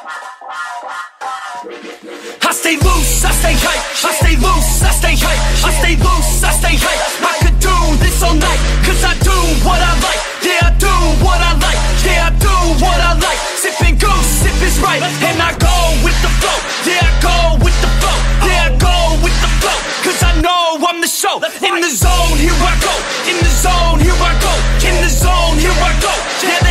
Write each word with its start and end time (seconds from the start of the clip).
I 0.00 0.08
stay 2.56 2.80
loose, 2.80 3.20
I 3.20 3.36
stay 3.36 3.52
hype. 3.52 3.84
I 4.00 4.16
stay 4.16 4.32
loose, 4.40 4.80
I 4.80 4.96
stay 4.96 5.12
hype. 5.20 5.36
I 5.60 5.68
stay 5.76 6.00
loose, 6.00 6.40
I 6.40 6.56
stay 6.56 6.80
hype. 6.80 7.04
I 7.20 7.36
could 7.44 7.60
do 7.60 7.76
this 8.00 8.24
all 8.24 8.32
night, 8.32 8.56
cause 8.80 9.04
I 9.04 9.12
do 9.20 9.36
what 9.60 9.76
I 9.76 9.92
like. 10.00 10.16
Yeah, 10.40 10.64
I 10.64 10.72
do 10.80 10.88
what 11.20 11.36
I 11.36 11.52
like. 11.60 11.76
Yeah, 12.00 12.32
I 12.32 12.40
do 12.40 12.48
what 12.80 12.96
I 12.96 13.12
like. 13.20 13.36
Sipping 13.60 14.00
goose, 14.00 14.40
sip 14.40 14.56
is 14.64 14.80
right. 14.80 15.04
And 15.20 15.36
I 15.36 15.52
go 15.60 15.68
with 16.00 16.16
the 16.24 16.32
flow. 16.40 16.56
Yeah, 16.88 17.04
I 17.04 17.12
go 17.20 17.60
with 17.60 17.76
the 17.84 17.92
flow. 18.00 18.16
Yeah, 18.48 18.72
I 18.72 18.80
go 18.80 19.20
with 19.20 19.36
the 19.44 19.52
flow. 19.60 19.76
Cause 20.00 20.24
I 20.24 20.32
know 20.40 20.80
I'm 20.80 21.04
the 21.04 21.12
show. 21.12 21.44
In 21.60 21.76
the 21.76 21.92
zone, 21.92 22.40
here 22.40 22.56
I 22.56 22.72
go. 22.80 22.96
In 23.28 23.36
the 23.36 23.52
zone, 23.52 24.00
here 24.00 24.16
I 24.16 24.32
go. 24.40 24.48
In 24.80 24.96
the 25.04 25.12
zone, 25.12 25.60
here 25.60 25.76
I 25.76 25.92
go. 26.00 26.08
Yeah, 26.40 26.69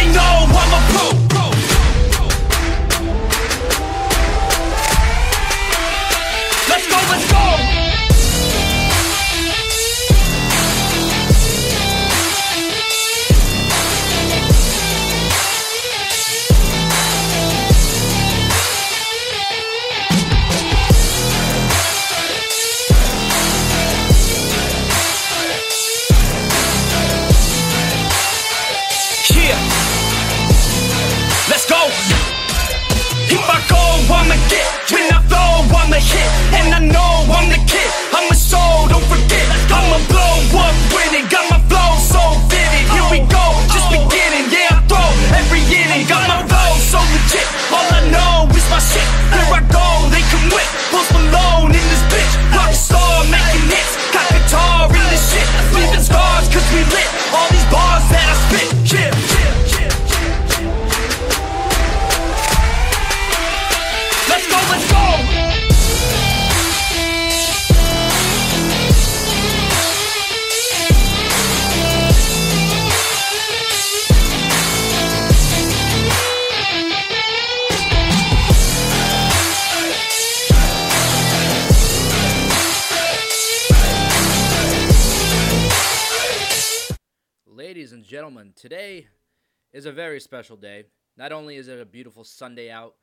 is 89.73 89.85
a 89.85 89.91
very 89.91 90.19
special 90.19 90.55
day. 90.55 90.85
Not 91.17 91.31
only 91.31 91.57
is 91.57 91.67
it 91.67 91.79
a 91.79 91.85
beautiful 91.85 92.23
Sunday 92.23 92.71
out 92.71 92.95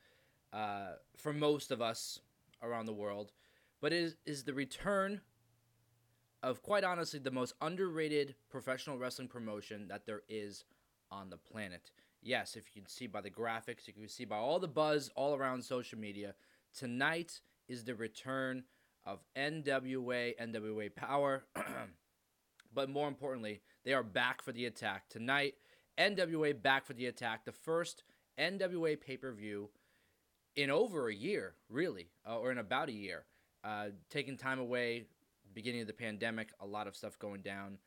uh, 0.53 0.93
for 1.17 1.33
most 1.33 1.71
of 1.71 1.81
us 1.81 2.21
around 2.63 2.87
the 2.87 2.93
world, 2.93 3.33
but 3.81 3.93
it 3.93 4.03
is, 4.03 4.17
is 4.25 4.45
the 4.45 4.55
return 4.55 5.21
of, 6.43 6.63
quite 6.63 6.85
honestly, 6.85 7.19
the 7.19 7.31
most 7.31 7.55
underrated 7.61 8.35
professional 8.51 8.99
wrestling 8.99 9.29
promotion 9.29 9.87
that 9.89 10.07
there 10.07 10.23
is 10.29 10.65
on 11.11 11.31
the 11.31 11.37
planet. 11.37 11.91
Yes, 12.23 12.57
if 12.57 12.65
you 12.75 12.83
can 12.83 12.89
see 12.89 13.07
by 13.07 13.21
the 13.21 13.31
graphics, 13.31 13.87
you 13.87 13.93
can 13.93 14.09
see 14.09 14.25
by 14.25 14.37
all 14.37 14.59
the 14.59 14.69
buzz 14.69 15.11
all 15.15 15.35
around 15.35 15.63
social 15.63 15.99
media, 15.99 16.35
tonight 16.77 17.41
is 17.69 17.85
the 17.85 17.95
return 17.95 18.65
of 19.05 19.21
NWA, 19.37 20.35
NWA 20.41 20.91
Powerrr. 20.93 21.43
But 22.75 22.91
more 22.91 23.09
importantly, 23.09 23.63
they 23.85 23.95
are 23.95 24.03
back 24.03 24.43
for 24.43 24.53
the 24.53 24.67
attack. 24.67 25.09
Tonight, 25.09 25.55
NWA 25.99 26.61
back 26.61 26.87
for 26.87 26.93
the 26.93 27.07
attack. 27.07 27.45
The 27.45 27.53
first 27.53 28.03
NWA 28.39 29.01
pay 29.01 29.17
per 29.17 29.33
view 29.33 29.71
in 30.57 30.71
over 30.71 31.09
a 31.09 31.15
year, 31.15 31.55
really, 31.69 32.09
uh, 32.29 32.39
or 32.39 32.51
in 32.53 32.59
about 32.59 32.89
a 32.89 32.93
year. 32.93 33.25
Uh, 33.65 33.89
taking 34.11 34.37
time 34.37 34.59
away, 34.59 35.05
beginning 35.55 35.81
of 35.81 35.87
the 35.87 35.93
pandemic, 35.93 36.51
a 36.61 36.67
lot 36.67 36.87
of 36.87 36.97
stuff 36.97 37.19
going 37.19 37.41
down. 37.41 37.79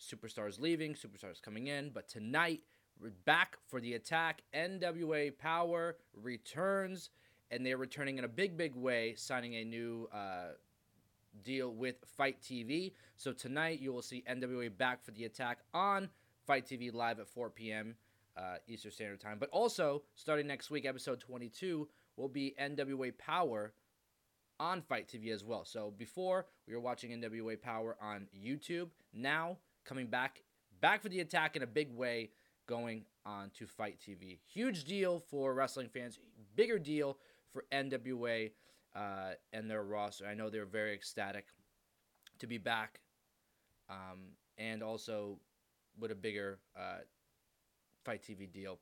Superstars 0.00 0.60
leaving, 0.60 0.94
superstars 0.94 1.40
coming 1.40 1.68
in. 1.68 1.90
But 1.90 2.08
tonight, 2.08 2.60
we're 3.00 3.12
back 3.24 3.56
for 3.68 3.80
the 3.80 3.94
attack. 3.94 4.42
NWA 4.54 5.32
Powerrr 5.32 5.94
returns, 6.14 7.10
and 7.50 7.64
they're 7.64 7.76
returning 7.76 8.18
in 8.18 8.24
a 8.24 8.28
big, 8.28 8.56
big 8.56 8.74
way, 8.74 9.14
signing 9.16 9.54
a 9.54 9.64
new. 9.64 10.08
Uh, 10.12 10.54
deal 11.44 11.72
with 11.72 11.96
FITE 12.16 12.40
TV. 12.42 12.92
So 13.16 13.32
tonight 13.32 13.80
you 13.80 13.92
will 13.92 14.02
see 14.02 14.22
NWA 14.28 14.76
back 14.76 15.02
for 15.02 15.12
the 15.12 15.24
attack 15.24 15.60
on 15.72 16.10
FITE 16.46 16.66
TV 16.66 16.92
live 16.92 17.20
at 17.20 17.28
4 17.28 17.50
p.m. 17.50 17.94
Uh, 18.36 18.56
Eastern 18.66 18.92
Standard 18.92 19.20
Time. 19.20 19.38
But 19.38 19.50
also 19.50 20.02
starting 20.14 20.46
next 20.46 20.70
week, 20.70 20.86
episode 20.86 21.20
22 21.20 21.88
will 22.16 22.28
be 22.28 22.54
NWA 22.60 23.12
Powerrr 23.12 23.70
on 24.60 24.80
FITE 24.82 25.08
TV 25.08 25.32
as 25.32 25.44
well. 25.44 25.64
So 25.64 25.92
before 25.96 26.46
we 26.66 26.74
were 26.74 26.80
watching 26.80 27.10
NWA 27.10 27.58
Powerrr 27.58 27.94
on 28.00 28.26
YouTube, 28.36 28.88
now 29.12 29.58
coming 29.84 30.06
back 30.06 30.42
back 30.80 31.02
for 31.02 31.08
the 31.08 31.20
attack 31.20 31.56
in 31.56 31.62
a 31.62 31.66
big 31.66 31.92
way, 31.92 32.30
going 32.66 33.04
on 33.24 33.50
to 33.50 33.66
FITE 33.66 33.98
TV. 34.00 34.38
Huge 34.46 34.84
deal 34.84 35.18
for 35.18 35.54
wrestling 35.54 35.88
fans. 35.88 36.18
Bigger 36.54 36.78
deal 36.78 37.18
for 37.52 37.64
NWA 37.72 38.50
uh, 38.94 39.32
and 39.52 39.70
their 39.70 39.82
roster. 39.82 40.26
I 40.26 40.34
know 40.34 40.50
they're 40.50 40.66
very 40.66 40.94
ecstatic 40.94 41.46
to 42.38 42.46
be 42.46 42.58
back, 42.58 43.00
um, 43.88 44.20
and 44.58 44.82
also 44.82 45.38
with 45.98 46.10
a 46.10 46.14
bigger 46.14 46.58
uh, 46.76 46.98
FITE 48.04 48.22
TV 48.22 48.52
deal. 48.52 48.78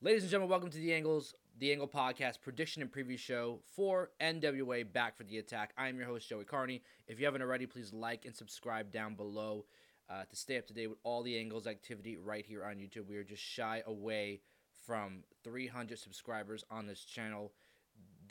Ladies 0.00 0.22
and 0.22 0.30
gentlemen, 0.30 0.50
welcome 0.50 0.70
to 0.70 0.78
the 0.78 0.92
Angles, 0.92 1.34
the 1.58 1.70
Angle 1.70 1.88
Podcast 1.88 2.40
prediction 2.40 2.82
and 2.82 2.90
preview 2.90 3.18
show 3.18 3.60
for 3.76 4.10
NWA 4.20 4.90
Back 4.92 5.16
for 5.16 5.24
the 5.24 5.38
Attack. 5.38 5.72
I 5.78 5.88
am 5.88 5.96
your 5.96 6.06
host 6.06 6.28
Joey 6.28 6.44
Karni. 6.44 6.80
If 7.06 7.20
you 7.20 7.24
haven't 7.24 7.42
already, 7.42 7.66
please 7.66 7.92
like 7.92 8.24
and 8.24 8.34
subscribe 8.34 8.90
down 8.90 9.14
below 9.14 9.64
uh, 10.10 10.24
to 10.28 10.36
stay 10.36 10.58
up 10.58 10.66
to 10.66 10.74
date 10.74 10.88
with 10.88 10.98
all 11.04 11.22
the 11.22 11.38
Angles 11.38 11.66
activity 11.66 12.16
right 12.16 12.44
here 12.44 12.64
on 12.64 12.76
YouTube. 12.76 13.06
We 13.08 13.16
are 13.16 13.24
just 13.24 13.42
shy 13.42 13.82
away 13.86 14.40
from 14.86 15.22
300 15.44 15.98
subscribers 15.98 16.64
on 16.70 16.86
this 16.86 17.04
channel 17.04 17.52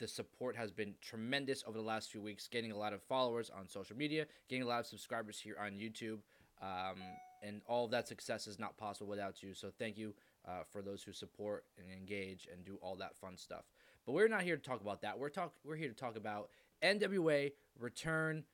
the 0.02 0.08
support 0.08 0.56
has 0.56 0.72
been 0.72 0.94
tremendous 1.00 1.62
over 1.64 1.78
the 1.78 1.84
last 1.84 2.10
few 2.10 2.20
weeks, 2.20 2.48
getting 2.48 2.72
a 2.72 2.76
lot 2.76 2.92
of 2.92 3.00
followers 3.04 3.50
on 3.56 3.68
social 3.68 3.96
media, 3.96 4.26
getting 4.48 4.64
a 4.64 4.66
lot 4.66 4.80
of 4.80 4.86
subscribers 4.86 5.38
here 5.38 5.56
on 5.64 5.72
YouTube. 5.72 6.18
Um, 6.60 6.98
and 7.42 7.60
all 7.66 7.84
of 7.84 7.90
that 7.90 8.08
success 8.08 8.46
is 8.46 8.58
not 8.58 8.76
possible 8.76 9.08
without 9.08 9.42
you. 9.42 9.54
So 9.54 9.70
thank 9.78 9.98
you 9.98 10.14
uh, 10.46 10.62
for 10.70 10.82
those 10.82 11.02
who 11.02 11.12
support 11.12 11.64
and 11.78 11.86
engage 11.92 12.48
and 12.52 12.64
do 12.64 12.78
all 12.80 12.96
that 12.96 13.16
fun 13.16 13.36
stuff. 13.36 13.64
But 14.06 14.12
we're 14.12 14.28
not 14.28 14.42
here 14.42 14.56
to 14.56 14.62
talk 14.62 14.80
about 14.80 15.02
that. 15.02 15.18
We're 15.18 15.28
talk 15.28 15.52
we're 15.64 15.76
here 15.76 15.88
to 15.88 15.94
talk 15.94 16.16
about 16.16 16.48
NWA 16.82 17.52
return 17.78 18.44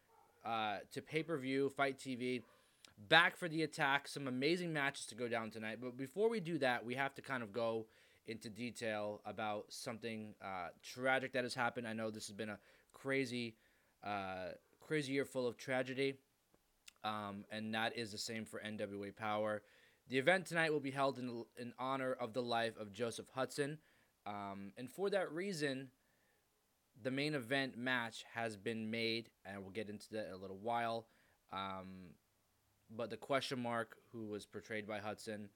uh, 0.44 0.78
to 0.92 1.02
pay 1.02 1.22
per 1.22 1.36
view, 1.38 1.72
FITE 1.76 1.98
TV, 1.98 2.42
back 3.08 3.36
for 3.36 3.48
the 3.48 3.62
attack. 3.62 4.08
Some 4.08 4.28
amazing 4.28 4.72
matches 4.72 5.06
to 5.06 5.14
go 5.14 5.28
down 5.28 5.50
tonight. 5.50 5.78
But 5.80 5.96
before 5.96 6.28
we 6.28 6.40
do 6.40 6.58
that, 6.58 6.84
we 6.84 6.94
have 6.94 7.14
to 7.14 7.22
kind 7.22 7.42
of 7.42 7.52
go 7.52 7.86
into 8.26 8.50
detail 8.50 9.22
about 9.24 9.64
something 9.70 10.34
uh, 10.42 10.68
tragic 10.82 11.32
that 11.32 11.44
has 11.44 11.54
happened. 11.54 11.88
I 11.88 11.94
know 11.94 12.10
this 12.10 12.26
has 12.26 12.36
been 12.36 12.50
a 12.50 12.58
crazy, 12.92 13.54
uh, 14.04 14.50
crazy 14.80 15.14
year 15.14 15.24
full 15.24 15.46
of 15.46 15.56
tragedy, 15.56 16.14
um, 17.04 17.44
and 17.50 17.74
that 17.74 17.96
is 17.96 18.12
the 18.12 18.18
same 18.18 18.44
for 18.44 18.60
NWA 18.60 19.12
Powerrr. 19.14 19.60
The 20.08 20.18
event 20.18 20.46
tonight 20.46 20.72
will 20.72 20.80
be 20.80 20.90
held 20.90 21.18
in, 21.18 21.44
in 21.58 21.72
honor 21.78 22.12
of 22.12 22.32
the 22.32 22.42
life 22.42 22.78
of 22.78 22.92
Joseph 22.92 23.26
Hudson, 23.34 23.78
um, 24.26 24.72
and 24.76 24.90
for 24.90 25.10
that 25.10 25.32
reason, 25.32 25.88
the 27.02 27.10
main 27.10 27.34
event 27.34 27.76
match 27.76 28.24
has 28.34 28.56
been 28.56 28.90
made, 28.90 29.30
and 29.44 29.62
we'll 29.62 29.70
get 29.70 29.88
into 29.88 30.10
that 30.12 30.28
in 30.28 30.32
a 30.32 30.36
little 30.36 30.58
while. 30.58 31.06
Um, 31.52 32.14
but 32.90 33.10
the 33.10 33.16
question 33.16 33.60
mark, 33.60 33.96
who 34.12 34.26
was 34.26 34.46
portrayed 34.46 34.86
by 34.86 34.98
Hudson, 34.98 35.48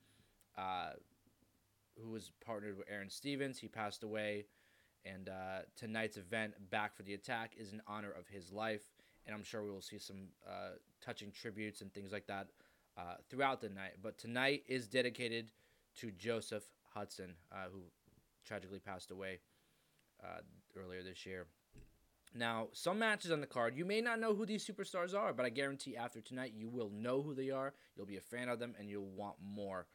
uh, 0.56 0.91
who 2.00 2.11
was 2.11 2.31
partnered 2.45 2.79
with 2.79 2.87
Aron 2.91 3.11
Stevens. 3.11 3.59
He 3.59 3.69
passed 3.69 4.03
away, 4.03 4.47
and 5.05 5.29
uh, 5.29 5.61
tonight's 5.77 6.17
event, 6.17 6.55
Back 6.71 6.97
for 6.97 7.03
the 7.03 7.15
Attack, 7.15 7.53
is 7.56 7.73
in 7.73 7.83
honor 7.87 8.11
of 8.11 8.29
his 8.29 8.53
life, 8.53 8.83
and 9.27 9.35
I'm 9.35 9.45
sure 9.45 9.63
we 9.63 9.71
will 9.71 9.81
see 9.83 9.99
some 9.99 10.29
uh, 10.47 10.77
touching 11.05 11.31
tributes 11.31 11.81
and 11.81 11.93
things 11.93 12.13
like 12.13 12.27
that 12.27 12.49
uh, 12.97 13.15
throughout 13.29 13.61
the 13.61 13.69
night. 13.69 13.93
But 14.03 14.19
tonight 14.19 14.65
is 14.67 14.89
dedicated 14.89 15.51
to 16.01 16.11
Joseph 16.11 16.65
Hudson, 16.95 17.35
uh, 17.53 17.69
who 17.73 17.81
tragically 18.45 18.79
passed 18.79 19.11
away 19.11 19.41
uh, 20.23 20.41
earlier 20.77 21.03
this 21.03 21.25
year. 21.27 21.47
Now, 22.35 22.69
some 22.73 22.99
matches 22.99 23.31
on 23.31 23.41
the 23.41 23.47
card, 23.47 23.77
you 23.77 23.85
may 23.85 24.01
not 24.01 24.19
know 24.19 24.35
who 24.35 24.47
these 24.47 24.67
superstars 24.67 25.15
are, 25.15 25.35
but 25.35 25.45
I 25.45 25.51
guarantee 25.51 25.97
after 25.97 26.23
tonight 26.23 26.55
you 26.57 26.69
will 26.69 26.91
know 26.91 27.21
who 27.21 27.35
they 27.35 27.51
are. 27.51 27.75
You'll 27.95 28.07
be 28.07 28.17
a 28.17 28.23
fan 28.23 28.49
of 28.49 28.59
them, 28.59 28.75
and 28.79 28.89
you'll 28.89 29.11
want 29.11 29.37
more 29.43 29.87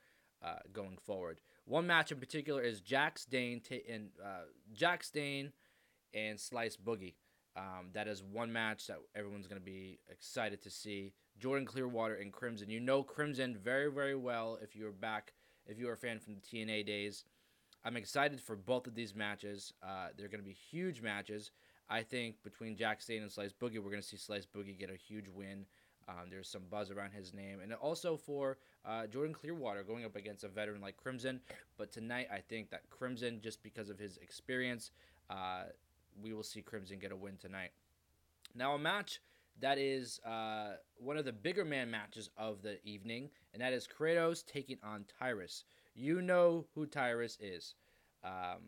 uh, 0.44 0.60
going 0.72 0.98
forward. 1.04 1.42
One 1.66 1.88
match 1.88 2.12
in 2.12 2.20
particular 2.20 2.62
is 2.62 2.80
Jax 2.80 3.26
Dane 3.26 3.60
t- 3.60 3.82
and 3.90 4.10
uh, 4.24 4.46
Jax 4.72 5.10
Dane 5.10 5.52
and 6.14 6.40
Slice 6.40 6.78
Boogie. 6.78 7.16
Um, 7.57 7.88
that 7.94 8.07
is 8.07 8.21
one 8.21 8.54
match 8.54 8.86
that 8.88 9.00
everyone's 9.15 9.48
going 9.48 9.59
to 9.59 9.65
be 9.65 10.00
excited 10.09 10.62
to 10.62 10.69
see. 10.69 11.13
Jordan 11.39 11.65
Clearwater 11.65 12.15
and 12.15 12.31
Crimson. 12.31 12.69
You 12.69 12.80
know 12.80 13.01
Crimson 13.01 13.57
very, 13.57 13.92
very 13.92 14.15
well 14.15 14.59
if 14.62 14.75
you're 14.75 14.92
back, 14.92 15.33
if 15.65 15.80
you're 15.80 15.94
a 15.94 15.98
fan 15.98 16.19
from 16.19 16.36
the 16.36 16.42
TNA 16.42 16.86
days. 16.86 17.25
I'm 17.83 17.98
excited 17.98 18.39
for 18.39 18.56
both 18.56 18.86
of 18.86 18.95
these 18.95 19.15
matches. 19.15 19.74
Uh, 19.81 20.09
they're 20.15 20.27
going 20.27 20.42
to 20.42 20.48
be 20.48 20.54
huge 20.54 21.01
matches. 21.01 21.51
I 21.89 22.04
think 22.04 22.44
between 22.44 22.75
Jax 22.75 23.06
Dane 23.06 23.21
and 23.21 23.31
Slice 23.31 23.54
Boogie, 23.54 23.77
we're 23.77 23.92
going 23.92 24.01
to 24.01 24.07
see 24.07 24.18
Slice 24.18 24.45
Boogie 24.45 24.77
get 24.77 24.89
a 24.89 24.95
huge 24.95 25.27
win. 25.30 25.65
Um, 26.09 26.30
there's 26.30 26.48
some 26.50 26.63
buzz 26.69 26.89
around 26.89 27.12
his 27.12 27.33
name, 27.33 27.59
and 27.62 27.74
also 27.74 28.15
for 28.15 28.57
uh, 28.86 29.07
Jordan 29.07 29.33
Clearwater 29.33 29.83
going 29.83 30.06
up 30.06 30.15
against 30.15 30.44
a 30.44 30.48
veteran 30.48 30.81
like 30.81 30.95
Crimson. 30.95 31.42
But 31.77 31.92
tonight, 31.92 32.27
I 32.31 32.39
think 32.39 32.69
that 32.69 32.89
Crimson, 32.89 33.42
just 33.42 33.62
because 33.62 33.89
of 33.89 34.00
his 34.00 34.18
experience, 34.18 34.92
uh, 35.30 35.63
we 36.22 36.34
will 36.34 36.44
see 36.44 36.62
Crimson 36.62 37.00
get 37.00 37.12
a 37.12 37.16
win 37.16 37.38
tonight. 37.38 37.72
Now, 38.56 38.74
a 38.75 38.80
match 38.80 39.19
that 39.60 39.78
is 39.78 40.19
uh, 40.25 40.75
one 40.98 41.18
of 41.18 41.25
the 41.25 41.34
bigger 41.34 41.66
man 41.66 41.90
matches 41.90 42.30
of 42.38 42.62
the 42.62 42.84
evening, 42.86 43.30
and 43.54 43.62
that 43.62 43.74
is 43.74 43.88
Kratos 43.88 44.46
taking 44.46 44.78
on 44.84 45.06
Tyrus. 45.19 45.64
You 45.96 46.22
know 46.22 46.66
who 46.75 46.86
Tyrus 46.86 47.38
is. 47.42 47.75
Um, 48.24 48.62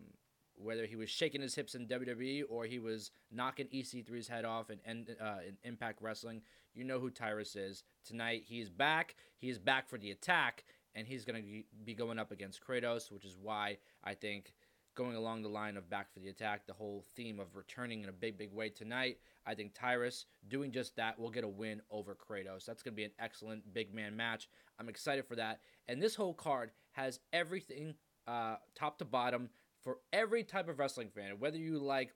whether 0.55 0.85
he 0.85 0.95
was 0.95 1.09
shaking 1.09 1.41
his 1.41 1.55
hips 1.55 1.73
in 1.73 1.87
WWE 1.87 2.43
or 2.49 2.65
he 2.65 2.79
was 2.79 3.11
knocking 3.31 3.67
EC3's 3.67 4.27
head 4.27 4.43
off 4.43 4.69
in, 4.69 5.07
uh, 5.21 5.37
in 5.47 5.57
Impact 5.63 6.01
Wrestling, 6.01 6.41
you 6.73 6.83
know 6.83 6.99
who 6.99 7.09
Tyrus 7.09 7.55
is. 7.55 7.83
Tonight, 8.05 8.43
he's 8.45 8.69
back. 8.69 9.15
He's 9.37 9.57
back 9.57 9.87
for 9.87 9.97
the 9.97 10.11
attack, 10.11 10.65
and 10.95 11.07
he's 11.07 11.23
going 11.23 11.41
to 11.41 11.63
be 11.85 11.93
going 11.93 12.19
up 12.19 12.31
against 12.31 12.61
Kratos, 12.65 13.11
which 13.11 13.25
is 13.25 13.37
why 13.41 13.77
I 14.03 14.13
think 14.13 14.53
going 14.99 15.15
along 15.15 15.41
the 15.41 15.47
line 15.47 15.77
of 15.77 15.89
back 15.89 16.13
for 16.13 16.19
the 16.19 16.27
attack, 16.27 16.67
the 16.67 16.73
whole 16.73 17.05
theme 17.15 17.39
of 17.39 17.55
returning 17.55 18.03
in 18.03 18.09
a 18.09 18.11
big, 18.11 18.37
big 18.37 18.53
way 18.53 18.67
tonight. 18.67 19.17
I 19.45 19.55
think 19.55 19.73
Tyrus 19.73 20.25
doing 20.49 20.73
just 20.73 20.93
that 20.97 21.17
will 21.17 21.29
get 21.29 21.45
a 21.45 21.47
win 21.47 21.81
over 21.89 22.13
Kratos. 22.13 22.65
That's 22.65 22.83
going 22.83 22.93
to 22.93 22.97
be 22.97 23.05
an 23.05 23.11
excellent 23.17 23.73
big 23.73 23.93
man 23.95 24.17
match. 24.17 24.49
I'm 24.77 24.89
excited 24.89 25.25
for 25.25 25.37
that. 25.37 25.61
And 25.87 26.01
this 26.01 26.15
whole 26.15 26.33
card 26.33 26.71
has 26.91 27.21
everything 27.31 27.93
uh, 28.27 28.57
top 28.75 28.97
to 28.99 29.05
bottom 29.05 29.49
for 29.81 29.99
every 30.11 30.43
type 30.43 30.67
of 30.67 30.79
wrestling 30.79 31.11
fan, 31.15 31.39
whether 31.39 31.57
you 31.57 31.79
like 31.79 32.13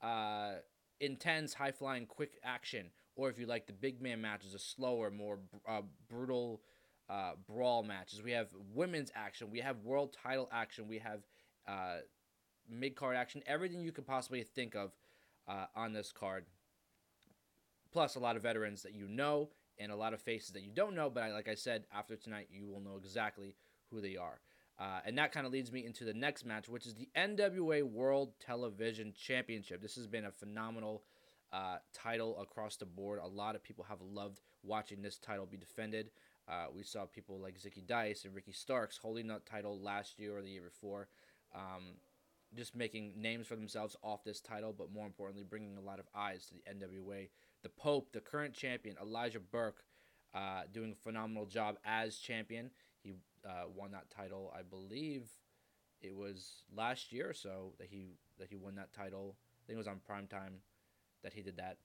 uh, 0.00 0.52
intense, 1.00 1.52
high 1.52 1.72
flying, 1.72 2.06
quick 2.06 2.38
action, 2.44 2.90
or 3.16 3.28
if 3.28 3.40
you 3.40 3.46
like 3.46 3.66
the 3.66 3.72
big 3.72 4.00
man 4.00 4.20
matches, 4.20 4.52
the 4.52 4.60
slower, 4.60 5.10
more 5.10 5.40
uh, 5.68 5.82
brutal 6.08 6.62
uh, 7.08 7.32
brawl 7.48 7.82
matches. 7.82 8.22
We 8.22 8.30
have 8.30 8.50
women's 8.72 9.10
action, 9.16 9.50
we 9.50 9.58
have 9.58 9.78
world 9.82 10.16
title 10.22 10.48
action, 10.52 10.86
we 10.86 10.98
have 10.98 11.22
uh, 11.66 11.98
mid 12.70 12.96
card 12.96 13.16
action, 13.16 13.42
everything 13.46 13.80
you 13.82 13.92
could 13.92 14.06
possibly 14.06 14.42
think 14.42 14.74
of 14.74 14.92
uh, 15.48 15.66
on 15.74 15.92
this 15.92 16.12
card. 16.12 16.44
Plus, 17.92 18.14
a 18.14 18.20
lot 18.20 18.36
of 18.36 18.42
veterans 18.42 18.82
that 18.82 18.94
you 18.94 19.08
know 19.08 19.50
and 19.78 19.90
a 19.90 19.96
lot 19.96 20.12
of 20.14 20.20
faces 20.20 20.50
that 20.50 20.62
you 20.62 20.70
don't 20.72 20.94
know, 20.94 21.10
but 21.10 21.32
like 21.32 21.48
I 21.48 21.54
said, 21.54 21.84
after 21.92 22.14
tonight, 22.14 22.48
you 22.50 22.68
will 22.68 22.80
know 22.80 22.96
exactly 22.96 23.56
who 23.90 24.00
they 24.00 24.16
are. 24.16 24.40
Uh, 24.78 25.00
and 25.04 25.18
that 25.18 25.32
kind 25.32 25.46
of 25.46 25.52
leads 25.52 25.72
me 25.72 25.84
into 25.84 26.04
the 26.04 26.14
next 26.14 26.46
match, 26.46 26.68
which 26.68 26.86
is 26.86 26.94
the 26.94 27.08
NWA 27.16 27.82
World 27.82 28.32
Television 28.40 29.12
Championship. 29.12 29.82
This 29.82 29.94
has 29.96 30.06
been 30.06 30.24
a 30.24 30.30
phenomenal 30.30 31.02
uh, 31.52 31.76
title 31.92 32.40
across 32.40 32.76
the 32.76 32.86
board. 32.86 33.20
A 33.22 33.26
lot 33.26 33.54
of 33.54 33.62
people 33.62 33.84
have 33.88 34.00
loved 34.00 34.40
watching 34.62 35.02
this 35.02 35.18
title 35.18 35.46
be 35.46 35.58
defended. 35.58 36.10
Uh, 36.48 36.66
we 36.74 36.82
saw 36.82 37.04
people 37.04 37.38
like 37.38 37.58
Zicky 37.58 37.86
Dice 37.86 38.24
and 38.24 38.34
Ricky 38.34 38.52
Starks 38.52 38.96
holding 38.96 39.26
that 39.28 39.44
title 39.46 39.78
last 39.78 40.18
year 40.18 40.36
or 40.36 40.42
the 40.42 40.50
year 40.50 40.62
before, 40.62 41.08
um, 41.54 41.94
just 42.54 42.74
making 42.74 43.12
names 43.16 43.46
for 43.46 43.56
themselves 43.56 43.96
off 44.02 44.24
this 44.24 44.40
title, 44.40 44.74
but 44.76 44.92
more 44.92 45.06
importantly, 45.06 45.44
bringing 45.48 45.76
a 45.76 45.80
lot 45.80 45.98
of 45.98 46.06
eyes 46.14 46.46
to 46.46 46.54
the 46.54 46.62
NWA. 46.70 47.28
The 47.62 47.68
Pope, 47.68 48.12
the 48.12 48.20
current 48.20 48.54
champion, 48.54 48.96
Elijah 49.00 49.40
Burke, 49.40 49.84
uh, 50.34 50.62
doing 50.72 50.92
a 50.92 50.94
phenomenal 50.94 51.46
job 51.46 51.76
as 51.84 52.16
champion. 52.16 52.70
He 53.02 53.12
uh, 53.46 53.64
won 53.74 53.92
that 53.92 54.10
title, 54.10 54.52
I 54.56 54.62
believe 54.62 55.28
it 56.00 56.16
was 56.16 56.64
last 56.74 57.12
year 57.12 57.28
or 57.28 57.34
so 57.34 57.74
that 57.78 57.88
he 57.88 58.16
that 58.38 58.48
he 58.48 58.56
won 58.56 58.74
that 58.76 58.92
title. 58.92 59.36
I 59.38 59.66
think 59.66 59.74
it 59.76 59.78
was 59.78 59.86
on 59.86 60.00
prime 60.04 60.26
time 60.26 60.54
that 61.22 61.32
he 61.32 61.42
did 61.42 61.56
that. 61.58 61.76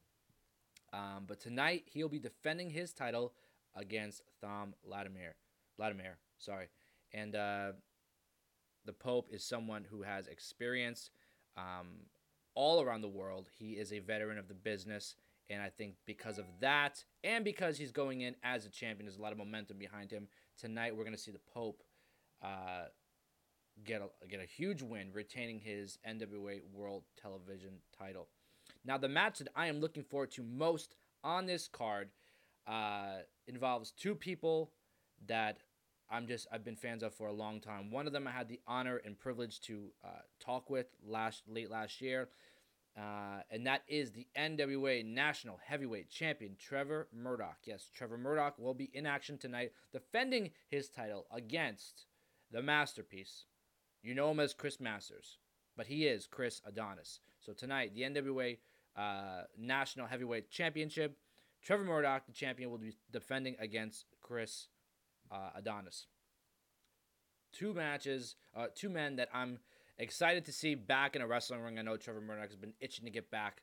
Um, 0.93 1.25
but 1.27 1.39
tonight 1.39 1.83
he'll 1.85 2.09
be 2.09 2.19
defending 2.19 2.69
his 2.69 2.93
title 2.93 3.33
against 3.75 4.21
Thom 4.39 4.73
Latimer. 4.83 5.35
Latimer, 5.77 6.17
sorry, 6.37 6.67
and 7.13 7.35
uh, 7.35 7.71
the 8.85 8.93
Pope 8.93 9.29
is 9.31 9.43
someone 9.43 9.85
who 9.89 10.01
has 10.01 10.27
experience 10.27 11.09
um, 11.57 11.87
all 12.53 12.81
around 12.81 13.01
the 13.01 13.07
world. 13.07 13.49
He 13.57 13.71
is 13.71 13.91
a 13.91 13.99
veteran 13.99 14.37
of 14.37 14.47
the 14.47 14.53
business. 14.53 15.15
And 15.49 15.61
I 15.61 15.69
think 15.69 15.95
because 16.05 16.39
of 16.39 16.45
that, 16.61 17.03
and 17.23 17.45
because 17.45 17.77
he's 17.77 17.91
going 17.91 18.21
in 18.21 18.35
as 18.43 18.65
a 18.65 18.69
champion, 18.69 19.05
there's 19.05 19.19
a 19.19 19.21
lot 19.21 19.31
of 19.31 19.37
momentum 19.37 19.77
behind 19.77 20.09
him. 20.09 20.27
Tonight, 20.57 20.95
we're 20.95 21.03
going 21.03 21.15
to 21.15 21.21
see 21.21 21.31
the 21.31 21.39
Pope 21.53 21.83
uh, 22.41 22.85
get 23.83 24.01
a, 24.01 24.27
get 24.27 24.39
a 24.39 24.45
huge 24.45 24.81
win, 24.81 25.09
retaining 25.13 25.59
his 25.59 25.99
NWA 26.07 26.61
World 26.73 27.03
Television 27.21 27.73
title. 27.97 28.27
Now, 28.83 28.97
the 28.97 29.09
match 29.09 29.39
that 29.39 29.49
I 29.55 29.67
am 29.67 29.79
looking 29.79 30.03
forward 30.03 30.31
to 30.31 30.43
most 30.43 30.95
on 31.23 31.45
this 31.45 31.67
card 31.67 32.09
uh, 32.67 33.17
involves 33.47 33.91
two 33.91 34.15
people 34.15 34.71
that 35.27 35.59
I'm 36.09 36.27
just 36.27 36.47
I've 36.51 36.63
been 36.63 36.75
fans 36.75 37.03
of 37.03 37.13
for 37.13 37.27
a 37.27 37.33
long 37.33 37.59
time. 37.59 37.91
One 37.91 38.07
of 38.07 38.13
them 38.13 38.27
I 38.27 38.31
had 38.31 38.47
the 38.47 38.59
honor 38.67 38.97
and 39.03 39.17
privilege 39.17 39.59
to 39.61 39.89
uh, 40.03 40.09
talk 40.39 40.69
with 40.69 40.87
last 41.05 41.43
late 41.47 41.71
last 41.71 42.01
year. 42.01 42.29
Uh, 42.97 43.41
and 43.51 43.67
that 43.67 43.81
is 43.89 44.11
the 44.11 44.25
NWA 44.37 45.03
National 45.03 45.59
Heavyweight 45.65 46.09
Champion 46.09 46.55
Trevor 46.57 47.09
Murdoch. 47.13 47.57
Yes, 47.65 47.89
Trevor 47.93 48.17
Murdoch 48.17 48.57
will 48.57 48.73
be 48.73 48.89
in 48.93 49.05
action 49.05 49.37
tonight, 49.37 49.73
defending 49.91 50.51
his 50.69 50.87
title 50.87 51.25
against 51.29 52.05
the 52.51 52.61
masterpiece. 52.61 53.45
You 54.01 54.15
know 54.15 54.31
him 54.31 54.39
as 54.39 54.53
Chris 54.53 54.79
Masters, 54.79 55.39
but 55.75 55.87
he 55.87 56.05
is 56.05 56.25
Chris 56.25 56.61
Adonis. 56.65 57.19
So 57.41 57.51
tonight, 57.51 57.93
the 57.93 58.03
NWA 58.03 58.59
uh, 58.95 59.41
National 59.57 60.07
Heavyweight 60.07 60.49
Championship, 60.49 61.17
Trevor 61.61 61.83
Murdoch, 61.83 62.25
the 62.25 62.31
champion, 62.31 62.71
will 62.71 62.77
be 62.77 62.95
defending 63.11 63.57
against 63.59 64.05
Chris 64.21 64.67
uh, 65.35 65.49
Adonis. 65.57 66.07
Two 67.51 67.73
matches, 67.73 68.35
uh, 68.55 68.67
two 68.73 68.89
men 68.89 69.15
that 69.17 69.29
I'm 69.33 69.59
excited 69.97 70.45
to 70.45 70.51
see 70.51 70.75
back 70.75 71.15
in 71.15 71.21
a 71.21 71.27
wrestling 71.27 71.61
ring. 71.61 71.79
I 71.79 71.81
know 71.81 71.97
Trevor 71.97 72.21
Murdoch 72.21 72.49
has 72.49 72.57
been 72.57 72.73
itching 72.79 73.05
to 73.05 73.11
get 73.11 73.31
back 73.31 73.61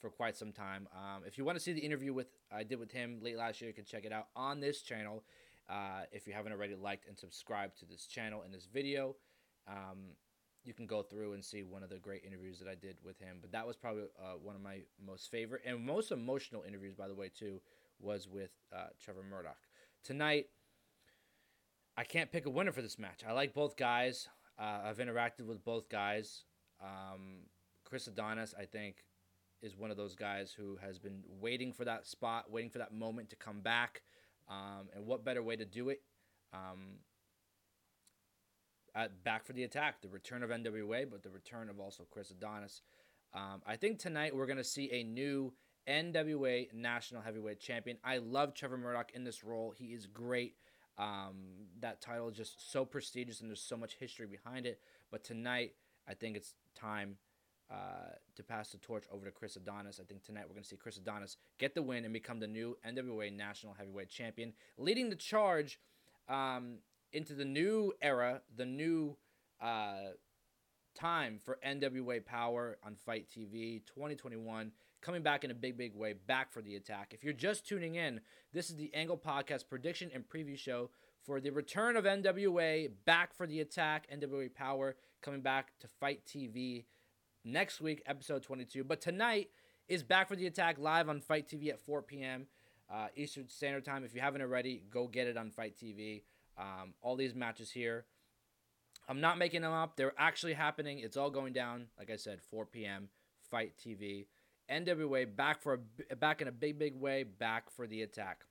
for 0.00 0.10
quite 0.10 0.36
some 0.36 0.52
time. 0.52 0.88
Um, 0.92 1.22
if 1.26 1.38
you 1.38 1.44
want 1.44 1.56
to 1.56 1.62
see 1.62 1.72
the 1.72 1.80
interview 1.80 2.12
with 2.12 2.28
I 2.52 2.62
did 2.62 2.78
with 2.78 2.92
him 2.92 3.20
late 3.22 3.36
last 3.36 3.60
year, 3.60 3.68
you 3.68 3.74
can 3.74 3.84
check 3.84 4.04
it 4.04 4.12
out 4.12 4.28
on 4.34 4.60
this 4.60 4.82
channel. 4.82 5.24
Uh, 5.68 6.02
if 6.12 6.26
you 6.26 6.32
haven't 6.32 6.52
already 6.52 6.74
liked 6.74 7.06
and 7.08 7.18
subscribed 7.18 7.78
to 7.78 7.84
this 7.84 8.06
channel 8.06 8.42
and 8.42 8.54
this 8.54 8.66
video, 8.72 9.16
um, 9.68 10.14
you 10.64 10.72
can 10.72 10.86
go 10.86 11.02
through 11.02 11.34
and 11.34 11.44
see 11.44 11.62
one 11.62 11.82
of 11.82 11.90
the 11.90 11.98
great 11.98 12.22
interviews 12.26 12.58
that 12.58 12.68
I 12.68 12.74
did 12.74 12.96
with 13.04 13.18
him. 13.18 13.38
But 13.40 13.52
that 13.52 13.66
was 13.66 13.76
probably 13.76 14.04
uh, 14.18 14.38
one 14.42 14.56
of 14.56 14.62
my 14.62 14.80
most 15.04 15.30
favorite 15.30 15.62
and 15.66 15.84
most 15.84 16.10
emotional 16.10 16.62
interviews, 16.66 16.94
by 16.94 17.06
the 17.06 17.14
way, 17.14 17.28
too, 17.28 17.60
was 18.00 18.28
with 18.28 18.50
uh, 18.74 18.88
Trevor 19.02 19.22
Murdoch. 19.28 19.58
Tonight, 20.04 20.46
I 21.98 22.04
can't 22.04 22.30
pick 22.30 22.46
a 22.46 22.50
winner 22.50 22.70
for 22.70 22.80
this 22.80 22.96
match. 22.96 23.24
I 23.28 23.32
like 23.32 23.52
both 23.52 23.76
guys. 23.76 24.28
Uh, 24.56 24.82
I've 24.84 24.98
interacted 24.98 25.46
with 25.46 25.64
both 25.64 25.88
guys. 25.88 26.44
Um, 26.80 27.40
Chris 27.84 28.06
Adonis, 28.06 28.54
I 28.56 28.66
think, 28.66 29.04
is 29.62 29.76
one 29.76 29.90
of 29.90 29.96
those 29.96 30.14
guys 30.14 30.54
who 30.56 30.76
has 30.76 31.00
been 31.00 31.24
waiting 31.40 31.72
for 31.72 31.84
that 31.86 32.06
spot, 32.06 32.52
waiting 32.52 32.70
for 32.70 32.78
that 32.78 32.94
moment 32.94 33.30
to 33.30 33.36
come 33.36 33.62
back. 33.62 34.02
Um, 34.48 34.88
and 34.94 35.06
what 35.06 35.24
better 35.24 35.42
way 35.42 35.56
to 35.56 35.64
do 35.64 35.88
it? 35.88 36.00
Um, 36.54 37.00
at 38.94 39.24
back 39.24 39.44
for 39.44 39.52
the 39.52 39.64
attack, 39.64 40.00
the 40.00 40.08
return 40.08 40.44
of 40.44 40.50
NWA, 40.50 41.04
but 41.10 41.24
the 41.24 41.30
return 41.30 41.68
of 41.68 41.80
also 41.80 42.06
Chris 42.08 42.30
Adonis. 42.30 42.82
Um, 43.34 43.60
I 43.66 43.74
think 43.74 43.98
tonight 43.98 44.36
we're 44.36 44.46
going 44.46 44.58
to 44.58 44.62
see 44.62 44.88
a 44.92 45.02
new 45.02 45.52
NWA 45.88 46.72
National 46.72 47.22
Heavyweight 47.22 47.58
Champion. 47.58 47.98
I 48.04 48.18
love 48.18 48.54
Trevor 48.54 48.78
Murdoch 48.78 49.10
in 49.14 49.24
this 49.24 49.42
role. 49.42 49.74
He 49.76 49.86
is 49.86 50.06
great. 50.06 50.54
Um, 50.98 51.66
that 51.80 52.00
title 52.00 52.28
is 52.28 52.36
just 52.36 52.72
so 52.72 52.84
prestigious 52.84 53.40
and 53.40 53.48
there's 53.48 53.62
so 53.62 53.76
much 53.76 53.96
history 53.98 54.26
behind 54.26 54.66
it. 54.66 54.80
But 55.10 55.24
tonight, 55.24 55.72
I 56.08 56.14
think 56.14 56.36
it's 56.36 56.54
time 56.74 57.16
uh, 57.70 58.14
to 58.34 58.42
pass 58.42 58.70
the 58.70 58.78
torch 58.78 59.04
over 59.12 59.24
to 59.24 59.30
Chris 59.30 59.56
Adonis. 59.56 60.00
I 60.00 60.04
think 60.04 60.24
tonight 60.24 60.44
we're 60.46 60.54
going 60.54 60.62
to 60.62 60.68
see 60.68 60.76
Chris 60.76 60.96
Adonis 60.96 61.36
get 61.58 61.74
the 61.74 61.82
win 61.82 62.04
and 62.04 62.12
become 62.12 62.40
the 62.40 62.46
new 62.46 62.76
NWA 62.86 63.34
National 63.34 63.74
Heavyweight 63.74 64.08
Champion, 64.08 64.54
leading 64.76 65.10
the 65.10 65.16
charge 65.16 65.78
um, 66.28 66.78
into 67.12 67.34
the 67.34 67.44
new 67.44 67.92
era, 68.00 68.40
the 68.56 68.66
new 68.66 69.16
uh, 69.60 70.12
time 70.98 71.38
for 71.44 71.58
NWA 71.64 72.22
Powerrr 72.24 72.74
on 72.84 72.96
FITE 72.96 73.28
TV 73.28 73.82
2021 73.86 74.72
coming 75.00 75.22
back 75.22 75.44
in 75.44 75.50
a 75.50 75.54
big, 75.54 75.76
big 75.76 75.94
way, 75.94 76.14
back 76.26 76.52
for 76.52 76.60
the 76.60 76.74
attack. 76.74 77.12
If 77.14 77.22
you're 77.22 77.32
just 77.32 77.66
tuning 77.66 77.94
in, 77.94 78.20
this 78.52 78.68
is 78.68 78.76
the 78.76 78.92
Angle 78.94 79.18
Podcast 79.18 79.68
prediction 79.68 80.10
and 80.12 80.28
preview 80.28 80.58
show 80.58 80.90
for 81.24 81.40
the 81.40 81.50
return 81.50 81.96
of 81.96 82.04
NWA 82.04 82.90
back 83.04 83.32
for 83.32 83.46
the 83.46 83.60
attack. 83.60 84.08
NWA 84.12 84.50
Powerrr 84.50 84.94
coming 85.22 85.40
back 85.40 85.78
to 85.80 85.86
FITE 86.00 86.26
TV 86.26 86.84
next 87.44 87.80
week, 87.80 88.02
episode 88.06 88.42
22. 88.42 88.82
But 88.82 89.00
tonight 89.00 89.50
is 89.88 90.02
back 90.02 90.28
for 90.28 90.34
the 90.34 90.46
attack 90.46 90.78
live 90.78 91.08
on 91.08 91.20
FITE 91.20 91.48
TV 91.48 91.68
at 91.68 91.80
4 91.80 92.02
p.m. 92.02 92.46
Uh, 92.92 93.06
Eastern 93.14 93.48
Standard 93.48 93.84
Time. 93.84 94.02
If 94.02 94.16
you 94.16 94.20
haven't 94.20 94.42
already, 94.42 94.82
go 94.90 95.06
get 95.06 95.28
it 95.28 95.36
on 95.36 95.50
FITE 95.50 95.76
TV. 95.76 96.22
Um, 96.58 96.94
all 97.02 97.14
these 97.14 97.36
matches 97.36 97.70
here. 97.70 98.06
I'm 99.08 99.20
not 99.20 99.38
making 99.38 99.62
them 99.62 99.72
up. 99.72 99.96
They're 99.96 100.12
actually 100.18 100.52
happening. 100.52 100.98
It's 100.98 101.16
all 101.16 101.30
going 101.30 101.54
down. 101.54 101.86
Like 101.98 102.10
I 102.10 102.16
said, 102.16 102.42
4 102.42 102.66
p.m. 102.66 103.08
FITE 103.50 103.72
TV. 103.78 104.26
NWA 104.70 105.34
back 105.34 105.62
for 105.62 105.80
a, 106.10 106.16
back 106.16 106.42
in 106.42 106.48
a 106.48 106.52
big 106.52 106.78
big 106.78 106.94
way. 106.94 107.22
Back 107.22 107.70
for 107.70 107.86
the 107.86 108.02
attack. 108.02 108.44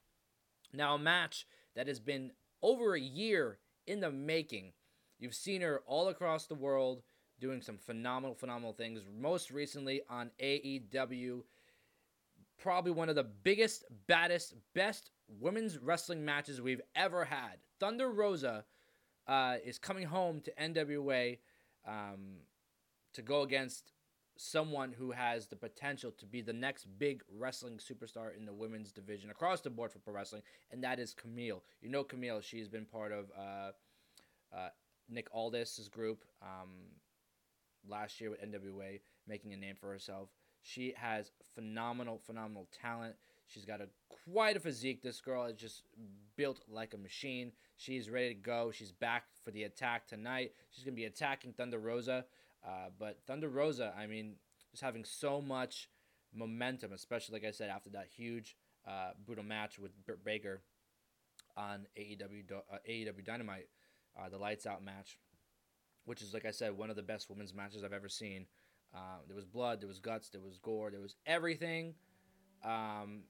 Now 0.73 0.95
a 0.95 0.99
match 0.99 1.45
that 1.75 1.87
has 1.87 1.99
been 1.99 2.31
over 2.63 2.95
a 2.95 2.99
year 2.99 3.59
in 3.85 3.99
the 3.99 4.11
making. 4.11 4.73
You've 5.19 5.35
seen 5.35 5.61
her 5.61 5.83
all 5.85 6.07
across 6.07 6.47
the 6.47 6.55
world 6.55 7.03
doing 7.39 7.61
some 7.61 7.77
phenomenal 7.77 8.33
phenomenal 8.33 8.73
things. 8.73 9.01
Most 9.19 9.51
recently 9.51 10.01
on 10.09 10.31
AEW. 10.41 11.43
Probably 12.59 12.91
one 12.91 13.09
of 13.09 13.15
the 13.15 13.23
biggest, 13.23 13.83
baddest, 14.07 14.55
best 14.73 15.11
women's 15.27 15.77
wrestling 15.77 16.25
matches 16.25 16.59
we've 16.59 16.81
ever 16.95 17.25
had. 17.25 17.59
Thunder 17.79 18.09
Rosa 18.09 18.65
uh, 19.27 19.55
is 19.65 19.77
coming 19.77 20.05
home 20.05 20.41
to 20.41 20.51
NWA 20.53 21.37
um, 21.87 22.37
to 23.13 23.21
go 23.21 23.41
against 23.41 23.91
someone 24.37 24.93
who 24.93 25.11
has 25.11 25.47
the 25.47 25.55
potential 25.55 26.11
to 26.11 26.25
be 26.25 26.41
the 26.41 26.53
next 26.53 26.85
big 26.99 27.23
wrestling 27.37 27.77
superstar 27.77 28.35
in 28.37 28.45
the 28.45 28.53
women's 28.53 28.91
division 28.91 29.29
across 29.29 29.61
the 29.61 29.69
board 29.69 29.91
for 29.91 29.99
pro 29.99 30.13
wrestling, 30.13 30.43
and 30.71 30.83
that 30.83 30.99
is 30.99 31.13
Kamille. 31.13 31.61
You 31.81 31.89
know 31.89 32.03
Kamille; 32.03 32.43
she's 32.43 32.67
been 32.67 32.85
part 32.85 33.11
of 33.11 33.31
uh, 33.37 33.71
uh, 34.55 34.69
Nick 35.09 35.27
Aldis's 35.33 35.89
group 35.89 36.23
um, 36.41 36.69
last 37.87 38.21
year 38.21 38.29
with 38.29 38.41
NWA, 38.41 38.99
making 39.27 39.53
a 39.53 39.57
name 39.57 39.75
for 39.79 39.89
herself. 39.89 40.29
She 40.61 40.93
has 40.97 41.31
phenomenal, 41.55 42.19
phenomenal 42.25 42.67
talent. 42.81 43.15
She's 43.47 43.65
got 43.65 43.81
a 43.81 43.87
quite 44.31 44.57
a 44.57 44.59
physique. 44.59 45.01
This 45.01 45.21
girl 45.21 45.45
is 45.45 45.55
just 45.57 45.83
built 46.35 46.61
like 46.69 46.93
a 46.93 46.97
machine. 46.97 47.51
She's 47.77 48.09
ready 48.09 48.29
to 48.29 48.35
go. 48.35 48.71
She's 48.71 48.91
back 48.91 49.23
for 49.43 49.51
the 49.51 49.63
attack 49.63 50.07
tonight. 50.07 50.51
She's 50.69 50.83
gonna 50.83 50.95
be 50.95 51.05
attacking 51.05 51.53
Thunder 51.53 51.79
Rosa. 51.79 52.25
Uh, 52.65 52.89
but 52.99 53.19
Thunder 53.25 53.49
Rosa, 53.49 53.93
I 53.97 54.07
mean, 54.07 54.35
just 54.71 54.83
having 54.83 55.05
so 55.05 55.41
much 55.41 55.89
momentum, 56.33 56.91
especially 56.91 57.39
like 57.39 57.47
I 57.47 57.51
said 57.51 57.69
after 57.69 57.89
that 57.91 58.07
huge 58.15 58.57
uh, 58.87 59.11
brutal 59.25 59.43
match 59.43 59.79
with 59.79 59.91
Britt 60.05 60.23
Baker 60.23 60.61
on 61.55 61.87
AEW 61.97 62.43
uh, 62.51 62.77
AEW 62.87 63.25
Dynamite, 63.25 63.67
uh, 64.19 64.29
the 64.29 64.37
Lights 64.37 64.65
Out 64.65 64.83
match, 64.83 65.17
which 66.05 66.21
is 66.21 66.33
like 66.33 66.45
I 66.45 66.51
said 66.51 66.77
one 66.77 66.89
of 66.89 66.95
the 66.95 67.03
best 67.03 67.29
women's 67.29 67.53
matches 67.53 67.83
I've 67.83 67.93
ever 67.93 68.09
seen. 68.09 68.45
Uh, 68.93 69.19
there 69.27 69.35
was 69.35 69.45
blood, 69.45 69.81
there 69.81 69.87
was 69.87 69.99
guts, 69.99 70.29
there 70.29 70.41
was 70.41 70.57
gore, 70.57 70.91
there 70.91 71.01
was 71.01 71.15
everything. 71.25 71.93
Um, 72.63 73.23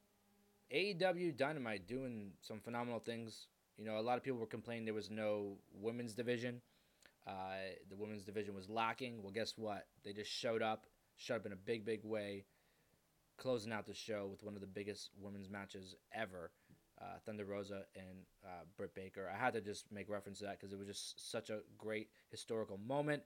AEW 0.74 1.38
Dynamite 1.38 1.88
doing 1.88 2.32
some 2.42 2.60
phenomenal 2.60 3.00
things. 3.00 3.48
You 3.78 3.86
know, 3.86 3.98
a 3.98 4.02
lot 4.02 4.18
of 4.18 4.24
people 4.24 4.40
were 4.40 4.48
complaining 4.48 4.86
there 4.86 4.94
was 4.94 5.10
no 5.10 5.58
women's 5.74 6.14
division. 6.14 6.62
Uh, 7.26 7.76
the 7.90 7.96
women's 7.96 8.24
division 8.24 8.56
was 8.56 8.70
lacking. 8.70 9.22
Well, 9.22 9.32
guess 9.32 9.54
what? 9.58 9.88
They 10.04 10.14
just 10.14 10.32
showed 10.32 10.62
up, 10.62 10.86
showed 11.16 11.36
up 11.38 11.46
in 11.46 11.52
a 11.52 11.58
big, 11.58 11.86
big 11.86 12.04
way, 12.04 12.46
closing 13.38 13.72
out 13.72 13.86
the 13.86 13.94
show 13.94 14.28
with 14.30 14.44
one 14.44 14.56
of 14.56 14.62
the 14.62 14.68
biggest 14.68 15.12
women's 15.20 15.50
matches 15.50 15.96
ever. 16.14 16.52
Uh, 17.00 17.20
Thunder 17.26 17.46
Rosa 17.46 17.84
and 17.96 18.26
uh, 18.44 18.64
Britt 18.76 18.96
Baker. 18.96 19.30
I 19.32 19.38
had 19.38 19.54
to 19.54 19.62
just 19.62 19.92
make 19.92 20.10
reference 20.10 20.40
to 20.40 20.46
that 20.46 20.60
because 20.60 20.74
it 20.74 20.80
was 20.80 20.88
just 20.88 21.32
such 21.32 21.52
a 21.52 21.60
great 21.78 22.10
historical 22.30 22.80
moment. 22.80 23.22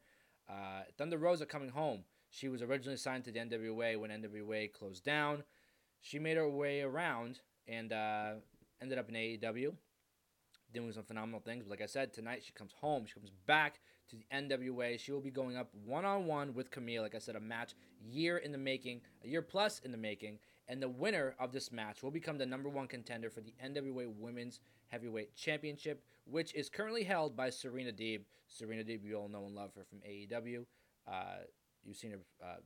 Uh, 0.49 0.81
Thunder 0.97 1.17
Rosa 1.17 1.45
coming 1.45 1.69
home. 1.69 2.03
She 2.29 2.49
was 2.49 2.61
originally 2.61 2.97
signed 2.97 3.23
to 3.25 3.31
the 3.31 3.39
NWA 3.39 3.97
when 3.97 4.09
NWA 4.09 4.71
closed 4.73 5.05
down. 5.05 5.43
She 6.01 6.19
made 6.19 6.37
her 6.37 6.49
way 6.49 6.81
around 6.81 7.39
and 7.67 7.93
uh, 7.93 8.33
ended 8.81 8.97
up 8.97 9.09
in 9.09 9.15
AEW 9.15 9.73
doing 10.73 10.91
some 10.91 11.03
phenomenal 11.03 11.39
things. 11.39 11.63
But 11.63 11.71
like 11.71 11.81
I 11.81 11.85
said, 11.85 12.13
tonight 12.13 12.43
she 12.43 12.53
comes 12.53 12.73
home. 12.73 13.05
She 13.05 13.13
comes 13.13 13.31
back 13.45 13.79
to 14.09 14.15
the 14.15 14.25
NWA. 14.33 14.99
She 14.99 15.11
will 15.11 15.21
be 15.21 15.31
going 15.31 15.57
up 15.57 15.69
one 15.85 16.05
on 16.05 16.25
one 16.25 16.53
with 16.53 16.71
Kamille. 16.71 17.01
Like 17.01 17.15
I 17.15 17.19
said, 17.19 17.35
a 17.35 17.39
match 17.39 17.75
year 18.01 18.37
in 18.37 18.51
the 18.51 18.57
making, 18.57 19.01
a 19.23 19.27
year 19.27 19.41
plus 19.41 19.79
in 19.79 19.91
the 19.91 19.97
making. 19.97 20.39
And 20.67 20.81
the 20.81 20.89
winner 20.89 21.35
of 21.39 21.51
this 21.51 21.71
match 21.71 22.01
will 22.01 22.11
become 22.11 22.37
the 22.37 22.45
number 22.45 22.69
one 22.69 22.87
contender 22.87 23.29
for 23.29 23.41
the 23.41 23.53
NWA 23.63 24.07
Women's 24.17 24.59
Heavyweight 24.87 25.35
Championship, 25.35 26.03
which 26.25 26.53
is 26.55 26.69
currently 26.69 27.03
held 27.03 27.35
by 27.35 27.49
Serena 27.49 27.91
Deeb. 27.91 28.21
Serena 28.47 28.83
Deeb, 28.83 29.03
you 29.03 29.15
all 29.15 29.29
know 29.29 29.45
and 29.45 29.55
love 29.55 29.71
her 29.75 29.83
from 29.83 29.99
AEW. 29.99 30.65
Uh, 31.07 31.43
you've 31.83 31.97
seen 31.97 32.11
her 32.11 32.19
uh, 32.43 32.57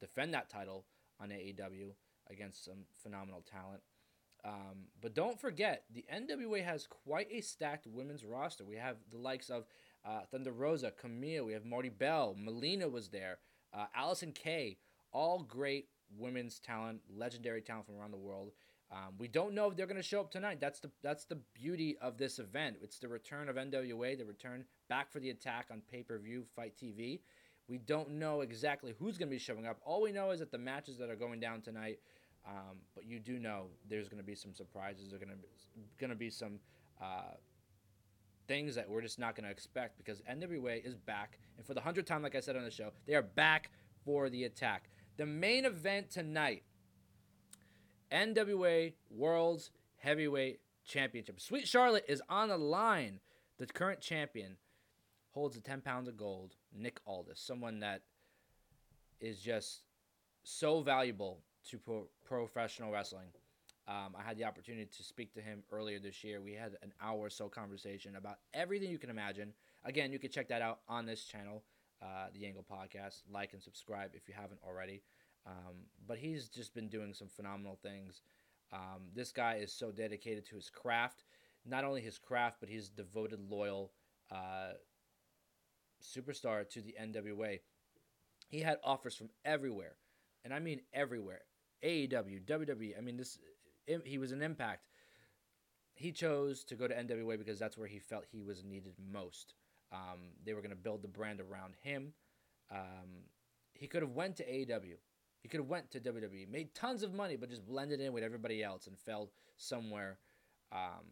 defend 0.00 0.34
that 0.34 0.48
title 0.48 0.84
on 1.22 1.30
AEW 1.30 1.90
against 2.30 2.64
some 2.64 2.84
phenomenal 3.02 3.44
talent. 3.50 3.82
Um, 4.44 4.88
but 5.00 5.14
don't 5.14 5.40
forget, 5.40 5.84
the 5.94 6.04
NWA 6.12 6.64
has 6.64 6.86
quite 6.86 7.28
a 7.30 7.40
stacked 7.40 7.86
women's 7.86 8.24
roster. 8.24 8.64
We 8.64 8.76
have 8.76 8.96
the 9.10 9.18
likes 9.18 9.50
of 9.50 9.66
uh, 10.04 10.22
Thunder 10.30 10.50
Rosa, 10.50 10.92
Kamille, 11.00 11.46
we 11.46 11.52
have 11.52 11.64
Marti 11.64 11.90
Belle, 11.90 12.34
Melina 12.36 12.88
was 12.88 13.08
there, 13.08 13.38
uh, 13.72 13.86
Allysin 13.96 14.34
Kay, 14.34 14.78
all 15.12 15.44
great 15.44 15.88
women's 16.18 16.58
talent, 16.58 17.00
legendary 17.14 17.62
talent 17.62 17.86
from 17.86 17.96
around 17.96 18.10
the 18.10 18.16
world. 18.16 18.50
Um, 18.90 19.14
we 19.16 19.28
don't 19.28 19.54
know 19.54 19.70
if 19.70 19.76
they're 19.76 19.86
going 19.86 19.96
to 19.96 20.02
show 20.02 20.20
up 20.20 20.30
tonight. 20.30 20.60
That's 20.60 20.80
the 20.80 20.90
that's 21.02 21.24
the 21.24 21.38
beauty 21.54 21.96
of 22.02 22.18
this 22.18 22.38
event. 22.38 22.76
It's 22.82 22.98
the 22.98 23.08
return 23.08 23.48
of 23.48 23.56
NWA, 23.56 24.18
the 24.18 24.26
return 24.26 24.66
back 24.90 25.10
for 25.10 25.18
the 25.18 25.30
attack 25.30 25.68
on 25.70 25.80
pay 25.90 26.02
per 26.02 26.18
view, 26.18 26.44
FITE 26.54 26.76
TV. 26.76 27.20
We 27.68 27.78
don't 27.78 28.12
know 28.12 28.40
exactly 28.40 28.94
who's 28.98 29.16
going 29.16 29.28
to 29.28 29.34
be 29.34 29.38
showing 29.38 29.66
up. 29.66 29.78
All 29.84 30.02
we 30.02 30.12
know 30.12 30.30
is 30.30 30.40
that 30.40 30.50
the 30.50 30.58
matches 30.58 30.98
that 30.98 31.08
are 31.08 31.16
going 31.16 31.40
down 31.40 31.60
tonight 31.60 31.98
um, 32.46 32.78
but 32.94 33.06
you 33.06 33.18
do 33.18 33.38
know 33.38 33.66
there's 33.88 34.08
going 34.08 34.20
to 34.20 34.26
be 34.26 34.34
some 34.34 34.52
surprises. 34.52 35.10
There's 35.10 35.22
going 35.22 35.36
to 35.36 35.80
going 35.98 36.10
to 36.10 36.16
be 36.16 36.30
some 36.30 36.58
uh, 37.00 37.34
things 38.48 38.74
that 38.74 38.88
we're 38.88 39.00
just 39.00 39.18
not 39.18 39.36
going 39.36 39.44
to 39.44 39.50
expect 39.50 39.96
because 39.96 40.20
NWA 40.22 40.84
is 40.84 40.96
back, 40.96 41.38
and 41.56 41.64
for 41.64 41.74
the 41.74 41.80
hundredth 41.80 42.08
time, 42.08 42.22
like 42.22 42.34
I 42.34 42.40
said 42.40 42.56
on 42.56 42.64
the 42.64 42.70
show, 42.70 42.90
they 43.06 43.14
are 43.14 43.22
back 43.22 43.70
for 44.04 44.28
the 44.28 44.44
attack. 44.44 44.90
The 45.16 45.26
main 45.26 45.64
event 45.64 46.10
tonight: 46.10 46.64
NWA 48.10 48.94
World's 49.08 49.70
Heavyweight 49.98 50.60
Championship. 50.84 51.40
Sweet 51.40 51.68
Charlotte 51.68 52.04
is 52.08 52.22
on 52.28 52.48
the 52.48 52.58
line. 52.58 53.20
The 53.58 53.66
current 53.66 54.00
champion 54.00 54.56
holds 55.32 55.56
the 55.56 55.62
10 55.62 55.80
pounds 55.80 56.08
of 56.08 56.16
gold. 56.16 56.54
Nick 56.74 57.00
Aldis, 57.06 57.40
someone 57.40 57.80
that 57.80 58.02
is 59.20 59.40
just 59.40 59.82
so 60.44 60.80
valuable 60.82 61.40
to 61.70 61.78
pro- 61.78 62.08
professional 62.24 62.92
wrestling. 62.92 63.28
Um, 63.88 64.14
I 64.16 64.22
had 64.22 64.36
the 64.36 64.44
opportunity 64.44 64.88
to 64.96 65.02
speak 65.02 65.34
to 65.34 65.40
him 65.40 65.62
earlier 65.72 65.98
this 65.98 66.22
year. 66.22 66.40
We 66.40 66.52
had 66.52 66.76
an 66.82 66.92
hour 67.00 67.18
or 67.18 67.30
so 67.30 67.48
conversation 67.48 68.16
about 68.16 68.36
everything 68.54 68.90
you 68.90 68.98
can 68.98 69.10
imagine. 69.10 69.52
Again, 69.84 70.12
you 70.12 70.18
can 70.18 70.30
check 70.30 70.48
that 70.48 70.62
out 70.62 70.80
on 70.88 71.04
this 71.06 71.24
channel, 71.24 71.64
uh, 72.00 72.26
the 72.32 72.46
Angle 72.46 72.64
Podcast. 72.70 73.22
Like 73.32 73.54
and 73.54 73.62
subscribe 73.62 74.10
if 74.14 74.28
you 74.28 74.34
haven't 74.38 74.60
already. 74.66 75.02
Um, 75.46 75.86
but 76.06 76.18
he's 76.18 76.48
just 76.48 76.74
been 76.74 76.88
doing 76.88 77.12
some 77.12 77.28
phenomenal 77.28 77.76
things. 77.82 78.22
Um, 78.72 79.02
this 79.14 79.32
guy 79.32 79.56
is 79.56 79.72
so 79.72 79.90
dedicated 79.90 80.46
to 80.46 80.56
his 80.56 80.70
craft. 80.70 81.24
Not 81.64 81.84
only 81.84 82.00
his 82.00 82.18
craft, 82.18 82.58
but 82.60 82.68
he's 82.68 82.88
devoted, 82.88 83.40
loyal 83.50 83.92
uh, 84.30 84.72
superstar 86.02 86.68
to 86.70 86.80
the 86.80 86.94
NWA. 87.00 87.60
He 88.48 88.60
had 88.60 88.78
offers 88.84 89.14
from 89.16 89.30
everywhere, 89.44 89.96
and 90.44 90.52
I 90.52 90.58
mean 90.58 90.80
everywhere. 90.92 91.42
AEW, 91.82 92.44
WWE. 92.44 92.96
I 92.96 93.00
mean, 93.00 93.16
this 93.16 93.38
he 94.04 94.18
was 94.18 94.32
an 94.32 94.42
impact. 94.42 94.88
He 95.94 96.12
chose 96.12 96.64
to 96.64 96.74
go 96.74 96.86
to 96.86 96.94
NWA 96.94 97.38
because 97.38 97.58
that's 97.58 97.76
where 97.76 97.88
he 97.88 97.98
felt 97.98 98.24
he 98.30 98.42
was 98.42 98.64
needed 98.64 98.94
most. 99.12 99.54
Um, 99.92 100.30
they 100.44 100.54
were 100.54 100.60
going 100.60 100.70
to 100.70 100.76
build 100.76 101.02
the 101.02 101.08
brand 101.08 101.40
around 101.40 101.74
him. 101.82 102.14
Um, 102.70 103.26
he 103.74 103.86
could 103.86 104.02
have 104.02 104.12
went 104.12 104.36
to 104.36 104.44
AEW. 104.44 104.96
He 105.40 105.48
could 105.48 105.60
have 105.60 105.68
went 105.68 105.90
to 105.90 106.00
WWE, 106.00 106.48
made 106.48 106.74
tons 106.74 107.02
of 107.02 107.12
money, 107.12 107.36
but 107.36 107.50
just 107.50 107.66
blended 107.66 108.00
in 108.00 108.12
with 108.12 108.22
everybody 108.22 108.62
else 108.62 108.86
and 108.86 108.96
fell 108.96 109.30
somewhere. 109.56 110.18
Um, 110.70 111.04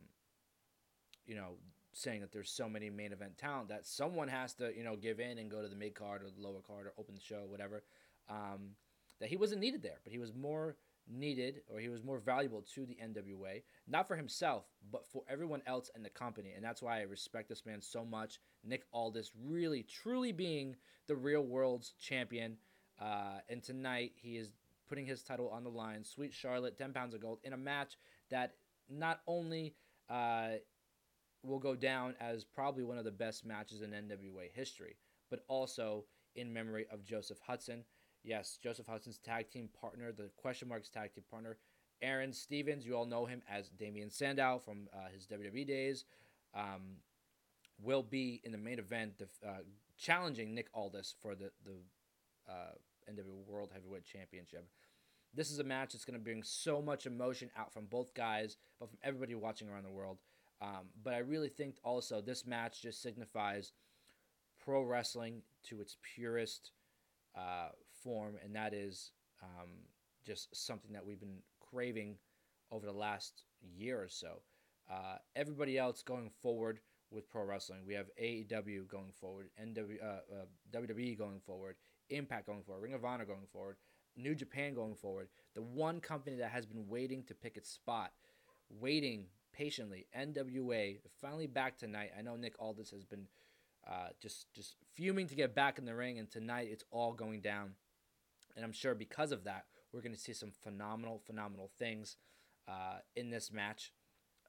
you 1.27 1.35
know, 1.35 1.57
saying 1.93 2.21
that 2.21 2.33
there's 2.33 2.51
so 2.51 2.69
many 2.69 2.91
main 2.91 3.13
event 3.13 3.39
talent 3.39 3.69
that 3.69 3.87
someone 3.87 4.29
has 4.29 4.55
to, 4.55 4.73
you 4.77 4.85
know, 4.85 4.97
give 4.97 5.21
in 5.21 5.39
and 5.39 5.51
go 5.51 5.63
to 5.63 5.69
the 5.69 5.77
mid 5.77 5.95
card 5.95 6.23
or 6.23 6.31
the 6.31 6.41
lower 6.41 6.61
card 6.61 6.87
or 6.87 6.93
open 6.99 7.15
the 7.15 7.21
show, 7.21 7.45
whatever. 7.49 7.83
Um, 8.29 8.71
that 9.21 9.29
he 9.29 9.37
wasn't 9.37 9.61
needed 9.61 9.83
there, 9.83 9.99
but 10.03 10.13
he 10.13 10.19
was 10.19 10.35
more 10.35 10.77
needed 11.09 11.63
or 11.69 11.81
he 11.81 11.89
was 11.89 12.05
more 12.05 12.19
valuable 12.19 12.63
to 12.75 12.87
the 12.87 12.97
NWA, 13.03 13.63
not 13.89 14.07
for 14.07 14.17
himself, 14.17 14.65
but 14.91 15.07
for 15.07 15.23
everyone 15.29 15.63
else 15.67 15.91
in 15.97 16.03
the 16.03 16.11
company. 16.11 16.53
And 16.55 16.65
that's 16.65 16.83
why 16.83 17.01
I 17.01 17.03
respect 17.03 17.49
this 17.49 17.67
man 17.67 17.81
so 17.81 18.05
much. 18.05 18.39
Nick 18.65 18.85
Aldis 18.93 19.33
really, 19.45 19.83
truly 19.83 20.33
being 20.33 20.77
the 21.07 21.17
real 21.17 21.43
world's 21.43 21.95
champion. 22.01 22.57
Uh, 23.01 23.39
and 23.49 23.63
tonight 23.63 24.13
he 24.15 24.37
is 24.37 24.53
putting 24.89 25.07
his 25.07 25.23
title 25.23 25.49
on 25.49 25.65
the 25.65 25.71
line. 25.71 26.05
Sweet 26.05 26.33
Charlotte, 26.33 26.79
10 26.79 26.93
pounds 26.93 27.15
of 27.15 27.21
gold, 27.21 27.39
in 27.45 27.53
a 27.53 27.57
match 27.57 27.97
that 28.31 28.55
not 28.89 29.21
only 29.27 29.75
uh, 30.09 30.51
will 31.43 31.59
go 31.59 31.75
down 31.75 32.15
as 32.21 32.45
probably 32.45 32.85
one 32.85 32.99
of 32.99 33.05
the 33.05 33.11
best 33.11 33.45
matches 33.45 33.83
in 33.83 33.91
NWA 33.91 34.51
history, 34.53 34.97
but 35.31 35.45
also 35.49 36.05
in 36.35 36.53
memory 36.53 36.87
of 36.91 37.05
Joseph 37.05 37.39
Hudson. 37.47 37.85
Yes, 38.23 38.59
Joseph 38.63 38.87
Hudson's 38.87 39.19
tag 39.19 39.51
team 39.51 39.69
partner, 39.81 40.13
the 40.13 40.31
question 40.37 40.69
marks 40.69 40.91
tag 40.91 41.15
team 41.15 41.25
partner, 41.31 41.57
Aron 42.03 42.33
Stevens. 42.33 42.87
You 42.87 42.97
all 42.97 43.07
know 43.07 43.25
him 43.25 43.43
as 43.51 43.69
Damien 43.71 44.11
Sandow 44.11 44.61
from 44.63 44.89
uh, 44.93 45.09
his 45.13 45.27
WWE 45.27 45.67
days. 45.67 46.05
Um, 46.55 46.97
will 47.83 48.03
be 48.03 48.41
in 48.45 48.53
the 48.53 48.59
main 48.59 48.79
event, 48.79 49.23
uh, 49.47 49.51
challenging 49.99 50.55
Nick 50.55 50.69
Aldis 50.75 51.15
for 51.23 51.35
the 51.35 51.51
the 51.65 51.79
uh, 52.49 52.75
NWA 53.11 53.47
World 53.47 53.71
Heavyweight 53.73 54.05
Championship. 54.05 54.67
This 55.33 55.51
is 55.51 55.61
a 55.61 55.65
match 55.65 55.93
that's 55.93 56.05
going 56.05 56.19
to 56.19 56.25
bring 56.25 56.43
so 56.43 56.83
much 56.83 57.07
emotion 57.07 57.51
out 57.57 57.73
from 57.73 57.87
both 57.87 58.13
guys, 58.15 58.57
but 58.81 58.89
from 58.89 58.99
everybody 59.03 59.35
watching 59.35 59.69
around 59.69 59.85
the 59.85 59.91
world. 59.91 60.19
Um, 60.62 60.88
but 61.02 61.14
I 61.14 61.19
really 61.19 61.49
think 61.49 61.76
also 61.83 62.21
this 62.21 62.47
match 62.47 62.83
just 62.83 63.02
signifies 63.02 63.73
pro 64.62 64.83
wrestling 64.83 65.43
to 65.69 65.81
its 65.81 65.97
purest 66.14 66.73
uh, 67.37 67.71
form, 68.02 68.35
and 68.45 68.55
that 68.55 68.75
is 68.75 69.12
um, 69.43 69.69
just 70.25 70.55
something 70.55 70.93
that 70.93 71.05
we've 71.05 71.21
been 71.21 71.38
craving 71.61 72.17
over 72.71 72.87
the 72.87 72.93
last 72.93 73.45
year 73.76 74.00
or 74.02 74.09
so. 74.09 74.40
Uh, 74.90 75.17
everybody 75.37 75.79
else 75.79 76.02
going 76.02 76.31
forward 76.43 76.81
with 77.11 77.29
pro 77.29 77.45
wrestling, 77.45 77.81
we 77.87 77.95
have 77.95 78.07
AEW 78.23 78.87
going 78.87 79.12
forward, 79.21 79.49
NW, 79.61 80.02
uh, 80.02 80.07
uh 80.07 80.45
WWE 80.73 81.17
going 81.17 81.40
forward, 81.40 81.76
Impact 82.11 82.47
going 82.47 82.62
forward, 82.62 82.83
Ring 82.83 82.95
of 82.95 83.05
Honor 83.05 83.25
going 83.25 83.47
forward, 83.52 83.76
New 84.17 84.35
Japan 84.35 84.75
going 84.75 84.95
forward. 84.95 85.29
The 85.55 85.62
one 85.62 86.00
company 86.00 86.37
that 86.37 86.50
has 86.50 86.67
been 86.67 86.88
waiting 86.88 87.25
to 87.25 87.35
pick 87.35 87.57
its 87.57 87.71
spot, 87.71 88.12
waiting 88.69 89.26
patiently, 89.61 90.07
NWA, 90.19 90.97
finally 91.21 91.47
back 91.47 91.76
tonight. 91.76 92.12
I 92.19 92.23
know 92.23 92.35
Nick 92.35 92.55
Aldis 92.59 92.90
has 92.93 93.05
been 93.05 93.26
uh, 93.87 94.09
just 94.19 94.50
just 94.55 94.76
fuming 94.95 95.29
to 95.29 95.35
get 95.35 95.55
back 95.55 95.79
in 95.79 95.85
the 95.85 95.95
ring, 95.95 96.19
and 96.19 96.31
tonight 96.31 96.69
it's 96.73 96.85
all 96.90 97.12
going 97.12 97.43
down. 97.43 97.73
And 98.57 98.64
I'm 98.64 98.73
sure 98.73 98.95
because 98.95 99.33
of 99.33 99.45
that, 99.45 99.67
we're 99.93 100.00
going 100.00 100.14
to 100.14 100.21
see 100.21 100.33
some 100.33 100.50
phenomenal, 100.50 101.21
phenomenal 101.26 101.71
things 101.79 102.17
uh, 102.67 103.00
in 103.17 103.29
this 103.29 103.52
match. 103.52 103.93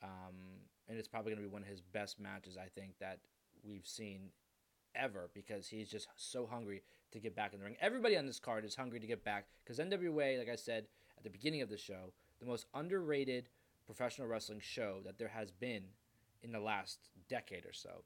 Um, 0.01 0.61
and 0.87 0.97
it's 0.97 1.09
probably 1.09 1.33
going 1.33 1.43
to 1.43 1.49
be 1.49 1.53
one 1.53 1.61
of 1.61 1.67
his 1.67 1.81
best 1.81 2.17
matches, 2.17 2.57
I 2.57 2.67
think, 2.73 2.93
that 2.99 3.19
we've 3.67 3.85
seen 3.85 4.29
ever 4.95 5.29
because 5.33 5.67
he's 5.67 5.89
just 5.89 6.07
so 6.15 6.47
hungry 6.49 6.83
to 7.11 7.19
get 7.19 7.35
back 7.35 7.53
in 7.53 7.59
the 7.59 7.65
ring. 7.65 7.75
Everybody 7.81 8.15
on 8.15 8.27
this 8.27 8.39
card 8.39 8.63
is 8.63 8.75
hungry 8.75 9.01
to 9.01 9.07
get 9.07 9.25
back 9.25 9.47
because 9.63 9.77
NWA, 9.77 10.39
like 10.39 10.49
I 10.49 10.55
said 10.55 10.85
at 11.17 11.23
the 11.23 11.29
beginning 11.29 11.61
of 11.61 11.69
the 11.69 11.77
show, 11.77 12.13
the 12.39 12.45
most 12.45 12.65
underrated 12.73 13.49
professional 13.93 14.25
wrestling 14.25 14.61
show 14.61 14.99
that 15.05 15.17
there 15.19 15.27
has 15.27 15.51
been 15.51 15.83
in 16.43 16.53
the 16.53 16.59
last 16.59 17.09
decade 17.27 17.65
or 17.65 17.73
so. 17.73 18.03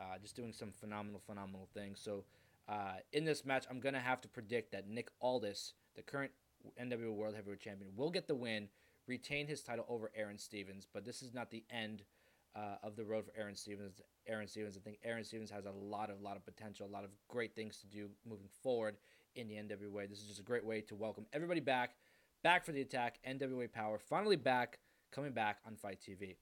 Uh, 0.00 0.18
just 0.20 0.34
doing 0.34 0.52
some 0.52 0.72
phenomenal, 0.72 1.20
phenomenal 1.24 1.68
things. 1.72 2.00
So 2.02 2.24
uh, 2.68 2.94
in 3.12 3.24
this 3.24 3.44
match, 3.44 3.64
I'm 3.70 3.78
going 3.78 3.94
to 3.94 4.00
have 4.00 4.20
to 4.22 4.28
predict 4.28 4.72
that 4.72 4.88
Nick 4.88 5.08
Aldis, 5.20 5.74
the 5.94 6.02
current 6.02 6.32
NWA 6.82 7.14
World 7.14 7.36
Heavyweight 7.36 7.60
Champion, 7.60 7.92
will 7.94 8.10
get 8.10 8.26
the 8.26 8.34
win, 8.34 8.68
retain 9.06 9.46
his 9.46 9.62
title 9.62 9.84
over 9.88 10.10
Aron 10.16 10.36
Stevens. 10.36 10.88
But 10.92 11.04
this 11.04 11.22
is 11.22 11.32
not 11.32 11.50
the 11.50 11.62
end 11.70 12.02
uh, 12.56 12.76
of 12.82 12.96
the 12.96 13.04
road 13.04 13.26
for 13.26 13.32
Aron 13.40 13.54
Stevens. 13.54 14.00
Aron 14.26 14.48
Stevens, 14.48 14.76
I 14.76 14.80
think 14.80 14.98
Aron 15.04 15.22
Stevens 15.22 15.50
has 15.50 15.64
a 15.66 15.70
lot 15.70 16.10
of 16.10 16.20
lot 16.20 16.36
of 16.36 16.44
potential, 16.44 16.88
a 16.88 16.92
lot 16.92 17.04
of 17.04 17.10
great 17.28 17.54
things 17.54 17.78
to 17.78 17.86
do 17.86 18.08
moving 18.28 18.48
forward 18.64 18.96
in 19.36 19.46
the 19.46 19.54
NWA. 19.54 20.08
This 20.08 20.18
is 20.18 20.26
just 20.26 20.40
a 20.40 20.44
great 20.44 20.64
way 20.64 20.80
to 20.80 20.96
welcome 20.96 21.26
everybody 21.32 21.60
back, 21.60 21.94
back 22.42 22.64
for 22.64 22.72
the 22.72 22.80
attack. 22.80 23.20
NWA 23.28 23.68
Powerrr 23.68 24.00
finally 24.00 24.36
back, 24.36 24.80
coming 25.10 25.32
back 25.32 25.58
on 25.66 25.76
FITE 25.76 26.00
TV. 26.00 26.36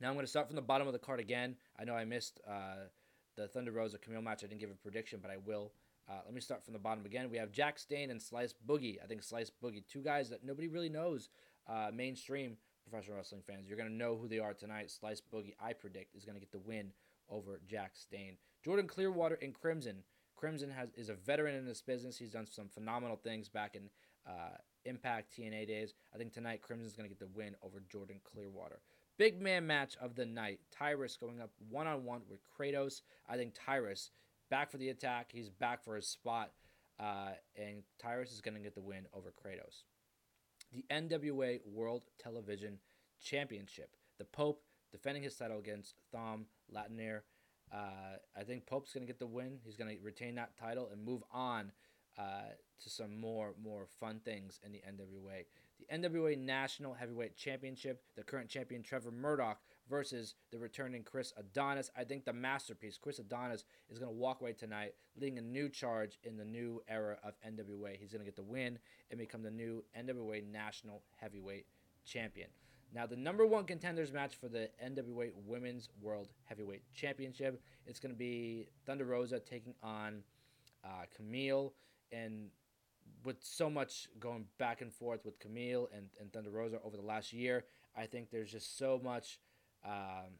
Now 0.00 0.08
I'm 0.08 0.14
going 0.14 0.24
to 0.24 0.30
start 0.30 0.46
from 0.46 0.56
the 0.56 0.62
bottom 0.62 0.86
of 0.86 0.92
the 0.92 0.98
card 0.98 1.20
again. 1.20 1.56
I 1.78 1.84
know 1.84 1.94
I 1.94 2.04
missed 2.04 2.40
uh, 2.48 2.86
the 3.36 3.48
Thunder 3.48 3.72
Rosa 3.72 3.98
Kamille 3.98 4.22
match. 4.22 4.42
I 4.42 4.46
didn't 4.46 4.60
give 4.60 4.70
a 4.70 4.74
prediction, 4.74 5.20
but 5.22 5.30
I 5.30 5.36
will. 5.44 5.72
Uh, 6.08 6.20
let 6.24 6.34
me 6.34 6.40
start 6.40 6.64
from 6.64 6.72
the 6.72 6.78
bottom 6.78 7.04
again. 7.04 7.30
We 7.30 7.36
have 7.36 7.52
Jax 7.52 7.84
Dane 7.84 8.10
and 8.10 8.20
Slice 8.20 8.54
Boogie. 8.66 8.96
I 9.02 9.06
think 9.06 9.22
Slice 9.22 9.50
Boogie, 9.62 9.86
two 9.86 10.02
guys 10.02 10.30
that 10.30 10.44
nobody 10.44 10.68
really 10.68 10.88
knows, 10.88 11.28
uh, 11.68 11.90
mainstream 11.94 12.56
professional 12.82 13.16
wrestling 13.16 13.42
fans. 13.46 13.68
You're 13.68 13.76
going 13.76 13.90
to 13.90 13.94
know 13.94 14.16
who 14.16 14.26
they 14.26 14.38
are 14.38 14.54
tonight. 14.54 14.90
Slice 14.90 15.22
Boogie, 15.32 15.54
I 15.60 15.72
predict, 15.72 16.16
is 16.16 16.24
going 16.24 16.34
to 16.34 16.40
get 16.40 16.50
the 16.50 16.58
win 16.58 16.90
over 17.28 17.60
Jax 17.68 18.06
Dane. 18.10 18.36
Jordan 18.64 18.86
Clearwater 18.86 19.38
and 19.40 19.54
Crimson. 19.54 20.02
Crimson 20.36 20.70
has 20.70 20.88
is 20.96 21.10
a 21.10 21.14
veteran 21.14 21.54
in 21.54 21.66
this 21.66 21.82
business. 21.82 22.18
He's 22.18 22.32
done 22.32 22.46
some 22.46 22.68
phenomenal 22.68 23.16
things 23.16 23.48
back 23.48 23.76
in 23.76 23.90
uh, 24.26 24.56
Impact 24.84 25.36
TNA 25.36 25.68
days. 25.68 25.94
I 26.14 26.18
think 26.18 26.32
tonight 26.32 26.62
Crimson's 26.62 26.94
going 26.94 27.08
to 27.08 27.14
get 27.14 27.20
the 27.20 27.38
win 27.38 27.54
over 27.62 27.82
Jordan 27.90 28.20
Clearwater. 28.24 28.80
Big 29.18 29.40
man 29.40 29.66
match 29.66 29.96
of 30.00 30.14
the 30.14 30.26
night. 30.26 30.60
Tyrus 30.76 31.16
going 31.16 31.40
up 31.40 31.50
one 31.68 31.86
on 31.86 32.04
one 32.04 32.22
with 32.28 32.40
Kratos. 32.48 33.02
I 33.28 33.36
think 33.36 33.54
Tyrus 33.54 34.10
back 34.50 34.70
for 34.70 34.78
the 34.78 34.88
attack. 34.88 35.30
He's 35.32 35.50
back 35.50 35.84
for 35.84 35.96
his 35.96 36.06
spot. 36.06 36.52
Uh, 36.98 37.32
and 37.56 37.82
Tyrus 37.98 38.32
is 38.32 38.40
going 38.40 38.54
to 38.54 38.60
get 38.60 38.74
the 38.74 38.80
win 38.80 39.06
over 39.14 39.32
Kratos. 39.32 39.84
The 40.72 40.84
NWA 40.90 41.60
World 41.66 42.02
Television 42.18 42.78
Championship. 43.22 43.96
The 44.18 44.24
Pope 44.24 44.62
defending 44.92 45.22
his 45.22 45.34
title 45.34 45.58
against 45.58 45.94
Thom 46.12 46.46
Latimer. 46.70 47.24
Uh, 47.72 48.16
I 48.36 48.42
think 48.42 48.66
Pope's 48.66 48.92
going 48.92 49.06
to 49.06 49.06
get 49.06 49.18
the 49.18 49.26
win. 49.26 49.58
He's 49.64 49.76
going 49.76 49.96
to 49.96 50.02
retain 50.02 50.34
that 50.34 50.56
title 50.58 50.88
and 50.92 51.04
move 51.04 51.22
on 51.32 51.72
uh, 52.20 52.52
to 52.82 52.90
some 52.90 53.18
more 53.18 53.54
more 53.62 53.86
fun 53.98 54.20
things 54.24 54.60
in 54.64 54.72
the 54.72 54.82
NWA 54.86 55.44
the 55.80 55.96
NWA 55.96 56.36
National 56.38 56.94
Heavyweight 56.94 57.36
Championship, 57.36 58.02
the 58.16 58.22
current 58.22 58.48
champion 58.48 58.82
Trevor 58.82 59.10
Murdoch 59.10 59.60
versus 59.88 60.34
the 60.52 60.58
returning 60.58 61.02
Chris 61.02 61.32
Adonis. 61.36 61.90
I 61.96 62.04
think 62.04 62.24
the 62.24 62.32
masterpiece, 62.32 62.98
Chris 62.98 63.18
Adonis, 63.18 63.64
is 63.88 63.98
going 63.98 64.10
to 64.10 64.16
walk 64.16 64.40
away 64.40 64.52
tonight, 64.52 64.94
leading 65.18 65.38
a 65.38 65.42
new 65.42 65.68
charge 65.68 66.18
in 66.22 66.36
the 66.36 66.44
new 66.44 66.82
era 66.88 67.16
of 67.24 67.34
NWA. 67.46 67.96
He's 67.98 68.12
going 68.12 68.20
to 68.20 68.24
get 68.24 68.36
the 68.36 68.42
win 68.42 68.78
and 69.10 69.18
become 69.18 69.42
the 69.42 69.50
new 69.50 69.84
NWA 69.98 70.44
National 70.50 71.02
Heavyweight 71.20 71.66
Champion. 72.04 72.48
Now, 72.92 73.06
the 73.06 73.16
number 73.16 73.46
one 73.46 73.64
contenders 73.64 74.12
match 74.12 74.34
for 74.36 74.48
the 74.48 74.68
NWA 74.84 75.30
Women's 75.46 75.88
World 76.00 76.28
Heavyweight 76.44 76.82
Championship, 76.92 77.62
it's 77.86 78.00
going 78.00 78.12
to 78.12 78.18
be 78.18 78.68
Thunder 78.84 79.04
Rosa 79.04 79.38
taking 79.38 79.74
on 79.82 80.22
uh, 80.84 81.04
Kamille. 81.16 81.72
And 82.12 82.48
with 83.24 83.36
so 83.40 83.68
much 83.68 84.08
going 84.18 84.46
back 84.58 84.80
and 84.80 84.92
forth 84.92 85.24
with 85.24 85.38
Kamille 85.38 85.86
and, 85.96 86.08
and 86.20 86.32
Thunder 86.32 86.50
Rosa 86.50 86.78
over 86.84 86.96
the 86.96 87.02
last 87.02 87.32
year, 87.32 87.64
I 87.96 88.06
think 88.06 88.30
there's 88.30 88.50
just 88.50 88.78
so 88.78 89.00
much, 89.02 89.38
um, 89.84 90.38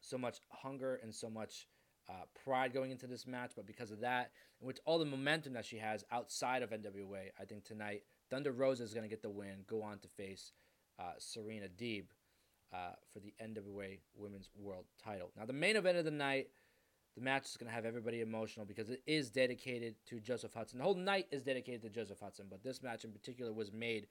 so 0.00 0.18
much 0.18 0.38
hunger 0.50 1.00
and 1.02 1.14
so 1.14 1.30
much 1.30 1.68
uh, 2.08 2.24
pride 2.44 2.72
going 2.72 2.90
into 2.90 3.06
this 3.06 3.26
match. 3.26 3.52
But 3.54 3.66
because 3.66 3.90
of 3.90 4.00
that, 4.00 4.32
and 4.60 4.66
with 4.66 4.80
all 4.84 4.98
the 4.98 5.04
momentum 5.04 5.52
that 5.54 5.64
she 5.64 5.78
has 5.78 6.04
outside 6.10 6.62
of 6.62 6.70
NWA, 6.70 7.30
I 7.40 7.44
think 7.44 7.64
tonight 7.64 8.02
Thunder 8.30 8.52
Rosa 8.52 8.82
is 8.82 8.94
going 8.94 9.04
to 9.04 9.10
get 9.10 9.22
the 9.22 9.30
win, 9.30 9.64
go 9.66 9.82
on 9.82 9.98
to 10.00 10.08
face 10.08 10.52
uh, 10.98 11.12
Serena 11.18 11.66
Deeb 11.68 12.04
uh, 12.72 12.94
for 13.12 13.20
the 13.20 13.34
NWA 13.42 13.98
Women's 14.16 14.50
World 14.56 14.84
Title. 15.02 15.30
Now, 15.36 15.46
the 15.46 15.52
main 15.52 15.76
event 15.76 15.98
of 15.98 16.04
the 16.04 16.10
night 16.10 16.48
the 17.14 17.22
match 17.22 17.46
is 17.46 17.56
going 17.56 17.68
to 17.68 17.74
have 17.74 17.84
everybody 17.84 18.20
emotional 18.20 18.66
because 18.66 18.90
it 18.90 19.02
is 19.06 19.30
dedicated 19.30 19.94
to 20.06 20.20
Joseph 20.20 20.54
Hudson. 20.54 20.78
The 20.78 20.84
whole 20.84 20.94
night 20.94 21.26
is 21.30 21.42
dedicated 21.42 21.82
to 21.82 21.88
Joseph 21.88 22.18
Hudson, 22.20 22.46
but 22.50 22.62
this 22.62 22.82
match 22.82 23.04
in 23.04 23.12
particular 23.12 23.52
was 23.52 23.72
made 23.72 24.08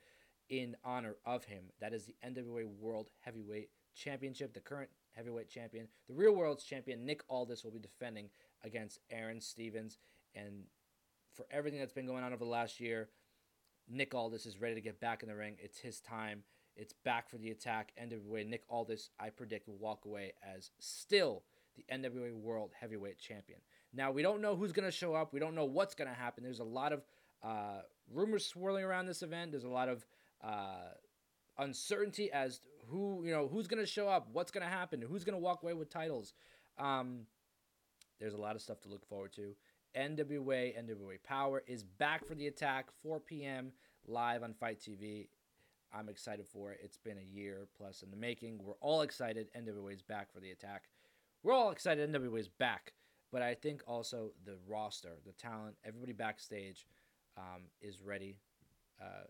in 0.49 0.75
honor 0.83 1.15
of 1.25 1.45
him. 1.45 1.65
That 1.81 1.93
is 1.93 2.05
the 2.05 2.15
NWA 2.25 2.65
World 2.65 3.09
Heavyweight 3.19 3.69
Championship. 3.95 4.53
The 4.53 4.59
current 4.59 4.89
heavyweight 5.15 5.49
champion, 5.49 5.87
the 6.07 6.13
real 6.13 6.33
world's 6.33 6.63
champion, 6.63 7.05
Nick 7.05 7.23
Aldis, 7.29 7.63
will 7.63 7.71
be 7.71 7.79
defending 7.79 8.29
against 8.63 8.99
Aron 9.11 9.41
Stevens. 9.41 9.97
And 10.33 10.63
for 11.33 11.45
everything 11.51 11.79
that's 11.79 11.93
been 11.93 12.07
going 12.07 12.23
on 12.23 12.33
over 12.33 12.43
the 12.43 12.49
last 12.49 12.79
year, 12.79 13.09
Nick 13.89 14.13
Aldis 14.13 14.45
is 14.45 14.61
ready 14.61 14.75
to 14.75 14.81
get 14.81 14.99
back 14.99 15.23
in 15.23 15.29
the 15.29 15.35
ring. 15.35 15.57
It's 15.59 15.79
his 15.79 15.99
time. 15.99 16.43
It's 16.75 16.93
back 17.03 17.29
for 17.29 17.37
the 17.37 17.51
attack. 17.51 17.91
NWA 18.01 18.47
Nick 18.47 18.63
Aldis, 18.69 19.09
I 19.19 19.29
predict, 19.29 19.67
will 19.67 19.77
walk 19.77 20.05
away 20.05 20.33
as 20.43 20.71
still 20.79 21.43
the 21.75 21.85
NWA 21.91 22.33
World 22.33 22.71
Heavyweight 22.79 23.19
Champion. 23.19 23.59
Now, 23.93 24.11
we 24.11 24.21
don't 24.21 24.41
know 24.41 24.55
who's 24.55 24.71
going 24.71 24.85
to 24.85 24.91
show 24.91 25.13
up. 25.13 25.33
We 25.33 25.39
don't 25.39 25.55
know 25.55 25.65
what's 25.65 25.95
going 25.95 26.09
to 26.09 26.15
happen. 26.15 26.43
There's 26.43 26.59
a 26.59 26.63
lot 26.63 26.93
of 26.93 27.03
uh, 27.43 27.81
rumors 28.11 28.45
swirling 28.45 28.83
around 28.83 29.05
this 29.05 29.21
event. 29.21 29.51
There's 29.51 29.63
a 29.63 29.69
lot 29.69 29.89
of 29.89 30.05
uh, 30.43 30.91
uncertainty 31.57 32.31
as 32.31 32.61
who, 32.87 33.23
you 33.23 33.31
know, 33.31 33.47
who's 33.47 33.67
going 33.67 33.83
to 33.83 33.89
show 33.89 34.07
up, 34.07 34.27
what's 34.31 34.51
going 34.51 34.65
to 34.65 34.71
happen, 34.71 35.01
who's 35.01 35.23
going 35.23 35.35
to 35.35 35.39
walk 35.39 35.63
away 35.63 35.73
with 35.73 35.89
titles. 35.89 36.33
Um, 36.77 37.21
there's 38.19 38.33
a 38.33 38.41
lot 38.41 38.55
of 38.55 38.61
stuff 38.61 38.81
to 38.81 38.89
look 38.89 39.05
forward 39.07 39.33
to. 39.33 39.55
NWA, 39.95 40.73
NWA 40.75 41.19
Powerrr 41.29 41.59
is 41.67 41.83
back 41.83 42.25
for 42.25 42.35
the 42.35 42.47
attack, 42.47 42.87
4 43.03 43.19
p.m. 43.19 43.71
live 44.07 44.43
on 44.43 44.53
FITE 44.53 44.79
TV. 44.79 45.27
I'm 45.93 46.09
excited 46.09 46.47
for 46.47 46.71
it. 46.71 46.79
It's 46.83 46.97
been 46.97 47.17
a 47.19 47.37
year 47.37 47.67
plus 47.77 48.01
in 48.01 48.09
the 48.09 48.17
making. 48.17 48.59
We're 48.63 48.73
all 48.81 49.01
excited. 49.01 49.49
NWA 49.55 49.93
is 49.93 50.01
back 50.01 50.33
for 50.33 50.39
the 50.39 50.49
attack. 50.49 50.85
We're 51.43 51.53
all 51.53 51.71
excited. 51.71 52.09
NWA 52.09 52.39
is 52.39 52.47
back. 52.47 52.93
But 53.31 53.41
I 53.41 53.55
think 53.55 53.83
also 53.87 54.31
the 54.45 54.57
roster, 54.67 55.17
the 55.25 55.33
talent, 55.33 55.75
everybody 55.83 56.13
backstage 56.13 56.87
um, 57.37 57.63
is 57.81 58.01
ready 58.01 58.37
uh, 59.01 59.25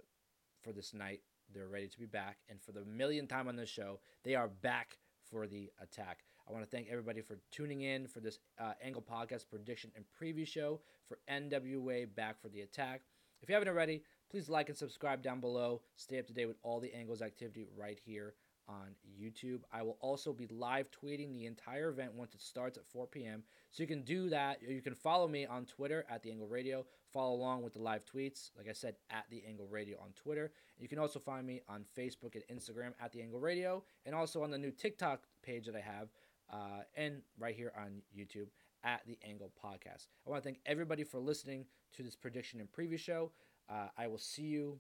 for 0.62 0.74
this 0.74 0.94
night. 0.94 1.22
They're 1.54 1.68
ready 1.68 1.88
to 1.88 2.00
be 2.00 2.06
back. 2.06 2.38
And 2.50 2.62
for 2.62 2.72
the 2.72 2.86
millionth 2.86 3.30
time 3.30 3.48
on 3.48 3.56
this 3.56 3.70
show, 3.70 4.00
they 4.24 4.36
are 4.36 4.48
back 4.48 4.98
for 5.30 5.48
the 5.48 5.72
attack. 5.82 6.20
I 6.48 6.52
want 6.52 6.64
to 6.64 6.70
thank 6.70 6.90
everybody 6.90 7.22
for 7.22 7.40
tuning 7.52 7.82
in 7.82 8.08
for 8.08 8.20
this 8.20 8.40
uh, 8.60 8.74
Angle 8.84 9.02
Podcast 9.10 9.46
prediction 9.50 9.90
and 9.96 10.04
preview 10.22 10.46
show 10.46 10.82
for 11.08 11.20
NWA 11.32 12.14
Back 12.14 12.42
for 12.42 12.50
the 12.50 12.62
Attack. 12.62 13.02
If 13.42 13.50
you 13.50 13.56
haven't 13.56 13.70
already, 13.70 14.04
please 14.30 14.50
like 14.50 14.68
and 14.68 14.78
subscribe 14.78 15.24
down 15.24 15.40
below. 15.40 15.82
Stay 15.96 16.20
up 16.20 16.28
to 16.28 16.34
date 16.34 16.48
with 16.48 16.58
all 16.62 16.82
the 16.82 16.94
Angles 16.94 17.22
activity 17.22 17.66
right 17.78 18.00
here 18.06 18.34
on 18.68 18.96
YouTube. 19.20 19.62
I 19.72 19.82
will 19.82 19.98
also 20.02 20.34
be 20.34 20.48
live 20.48 20.88
tweeting 20.92 21.34
the 21.34 21.46
entire 21.46 21.90
event 21.90 22.14
once 22.14 22.34
it 22.34 22.42
starts 22.42 22.78
at 22.78 22.86
4 22.86 23.08
p.m. 23.08 23.44
So 23.72 23.84
you 23.84 23.88
can 23.88 24.04
do 24.04 24.30
that. 24.30 24.62
You 24.62 24.82
can 24.82 24.96
follow 24.96 25.28
me 25.28 25.46
on 25.46 25.66
Twitter 25.66 26.06
at 26.10 26.22
The 26.24 26.32
Angle 26.32 26.48
Radio. 26.48 26.86
Follow 27.12 27.36
along 27.36 27.64
with 27.64 27.74
the 27.74 27.82
live 27.82 28.04
tweets, 28.06 28.52
like 28.58 28.68
I 28.70 28.74
said, 28.74 28.96
at 29.10 29.26
The 29.30 29.44
Angle 29.48 29.68
Radio 29.68 29.98
on 30.02 30.10
Twitter. 30.16 30.52
You 30.80 30.88
can 30.88 31.00
also 31.00 31.20
find 31.20 31.46
me 31.46 31.62
on 31.68 31.86
Facebook 31.98 32.36
and 32.36 32.44
Instagram 32.52 32.94
at 33.00 33.12
The 33.12 33.22
Angle 33.22 33.40
Radio, 33.40 33.84
and 34.06 34.16
also 34.16 34.44
on 34.44 34.52
the 34.52 34.58
new 34.58 34.72
TikTok 34.72 35.24
page 35.44 35.66
that 35.66 35.76
I 35.76 35.82
have, 35.82 36.10
uh, 36.52 36.84
and 36.96 37.22
right 37.38 37.56
here 37.56 37.72
on 37.78 38.02
YouTube 38.18 38.48
at 38.84 39.02
The 39.06 39.18
Angle 39.28 39.52
Podcast. 39.64 40.08
I 40.26 40.30
want 40.30 40.44
to 40.44 40.48
thank 40.48 40.60
everybody 40.66 41.04
for 41.04 41.20
listening 41.20 41.66
to 41.96 42.04
this 42.04 42.16
prediction 42.16 42.60
and 42.60 42.72
preview 42.72 43.00
show. 43.00 43.32
Uh, 43.70 43.88
I 43.98 44.08
will 44.08 44.18
see 44.18 44.44
you. 44.44 44.80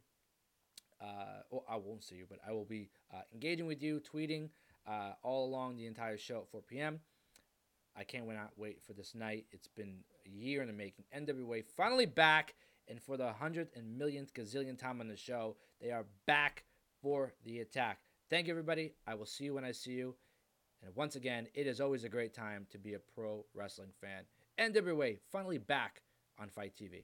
Uh, 1.01 1.41
well, 1.49 1.65
I 1.69 1.75
won't 1.75 2.03
see 2.03 2.15
you, 2.15 2.25
but 2.29 2.39
I 2.47 2.51
will 2.51 2.65
be 2.65 2.89
uh, 3.13 3.21
engaging 3.33 3.65
with 3.65 3.81
you, 3.81 4.01
tweeting 4.01 4.49
uh, 4.87 5.13
all 5.21 5.45
along 5.45 5.77
the 5.77 5.85
entire 5.85 6.17
show 6.17 6.39
at 6.39 6.49
4 6.49 6.61
p.m. 6.61 6.99
I 7.95 8.03
can't 8.03 8.25
wait, 8.57 8.81
for 8.83 8.93
this 8.93 9.13
night. 9.13 9.45
It's 9.51 9.67
been 9.67 9.97
a 10.25 10.29
year 10.29 10.61
in 10.61 10.67
the 10.67 10.73
making. 10.73 11.05
NWA 11.15 11.63
finally 11.63 12.05
back, 12.05 12.55
and 12.87 13.01
for 13.01 13.17
the 13.17 13.31
hundredth 13.31 13.75
and 13.75 13.97
millionth 13.97 14.33
gazillion 14.33 14.77
time 14.77 14.99
on 14.99 15.07
the 15.07 15.15
show, 15.15 15.55
they 15.79 15.91
are 15.91 16.05
back 16.25 16.63
for 17.01 17.33
the 17.43 17.59
attack. 17.59 17.99
Thank 18.29 18.47
you, 18.47 18.53
everybody. 18.53 18.93
I 19.05 19.13
will 19.15 19.25
see 19.25 19.45
you 19.45 19.53
when 19.53 19.65
I 19.65 19.71
see 19.71 19.91
you. 19.91 20.15
And 20.83 20.95
once 20.95 21.15
again, 21.15 21.47
it 21.53 21.67
is 21.67 21.79
always 21.79 22.03
a 22.03 22.09
great 22.09 22.33
time 22.33 22.65
to 22.71 22.77
be 22.77 22.95
a 22.95 22.99
pro 22.99 23.45
wrestling 23.53 23.91
fan. 24.01 24.23
NWA 24.57 25.19
finally 25.31 25.57
back 25.57 26.01
on 26.39 26.49
FITE 26.49 26.75
TV. 26.75 27.03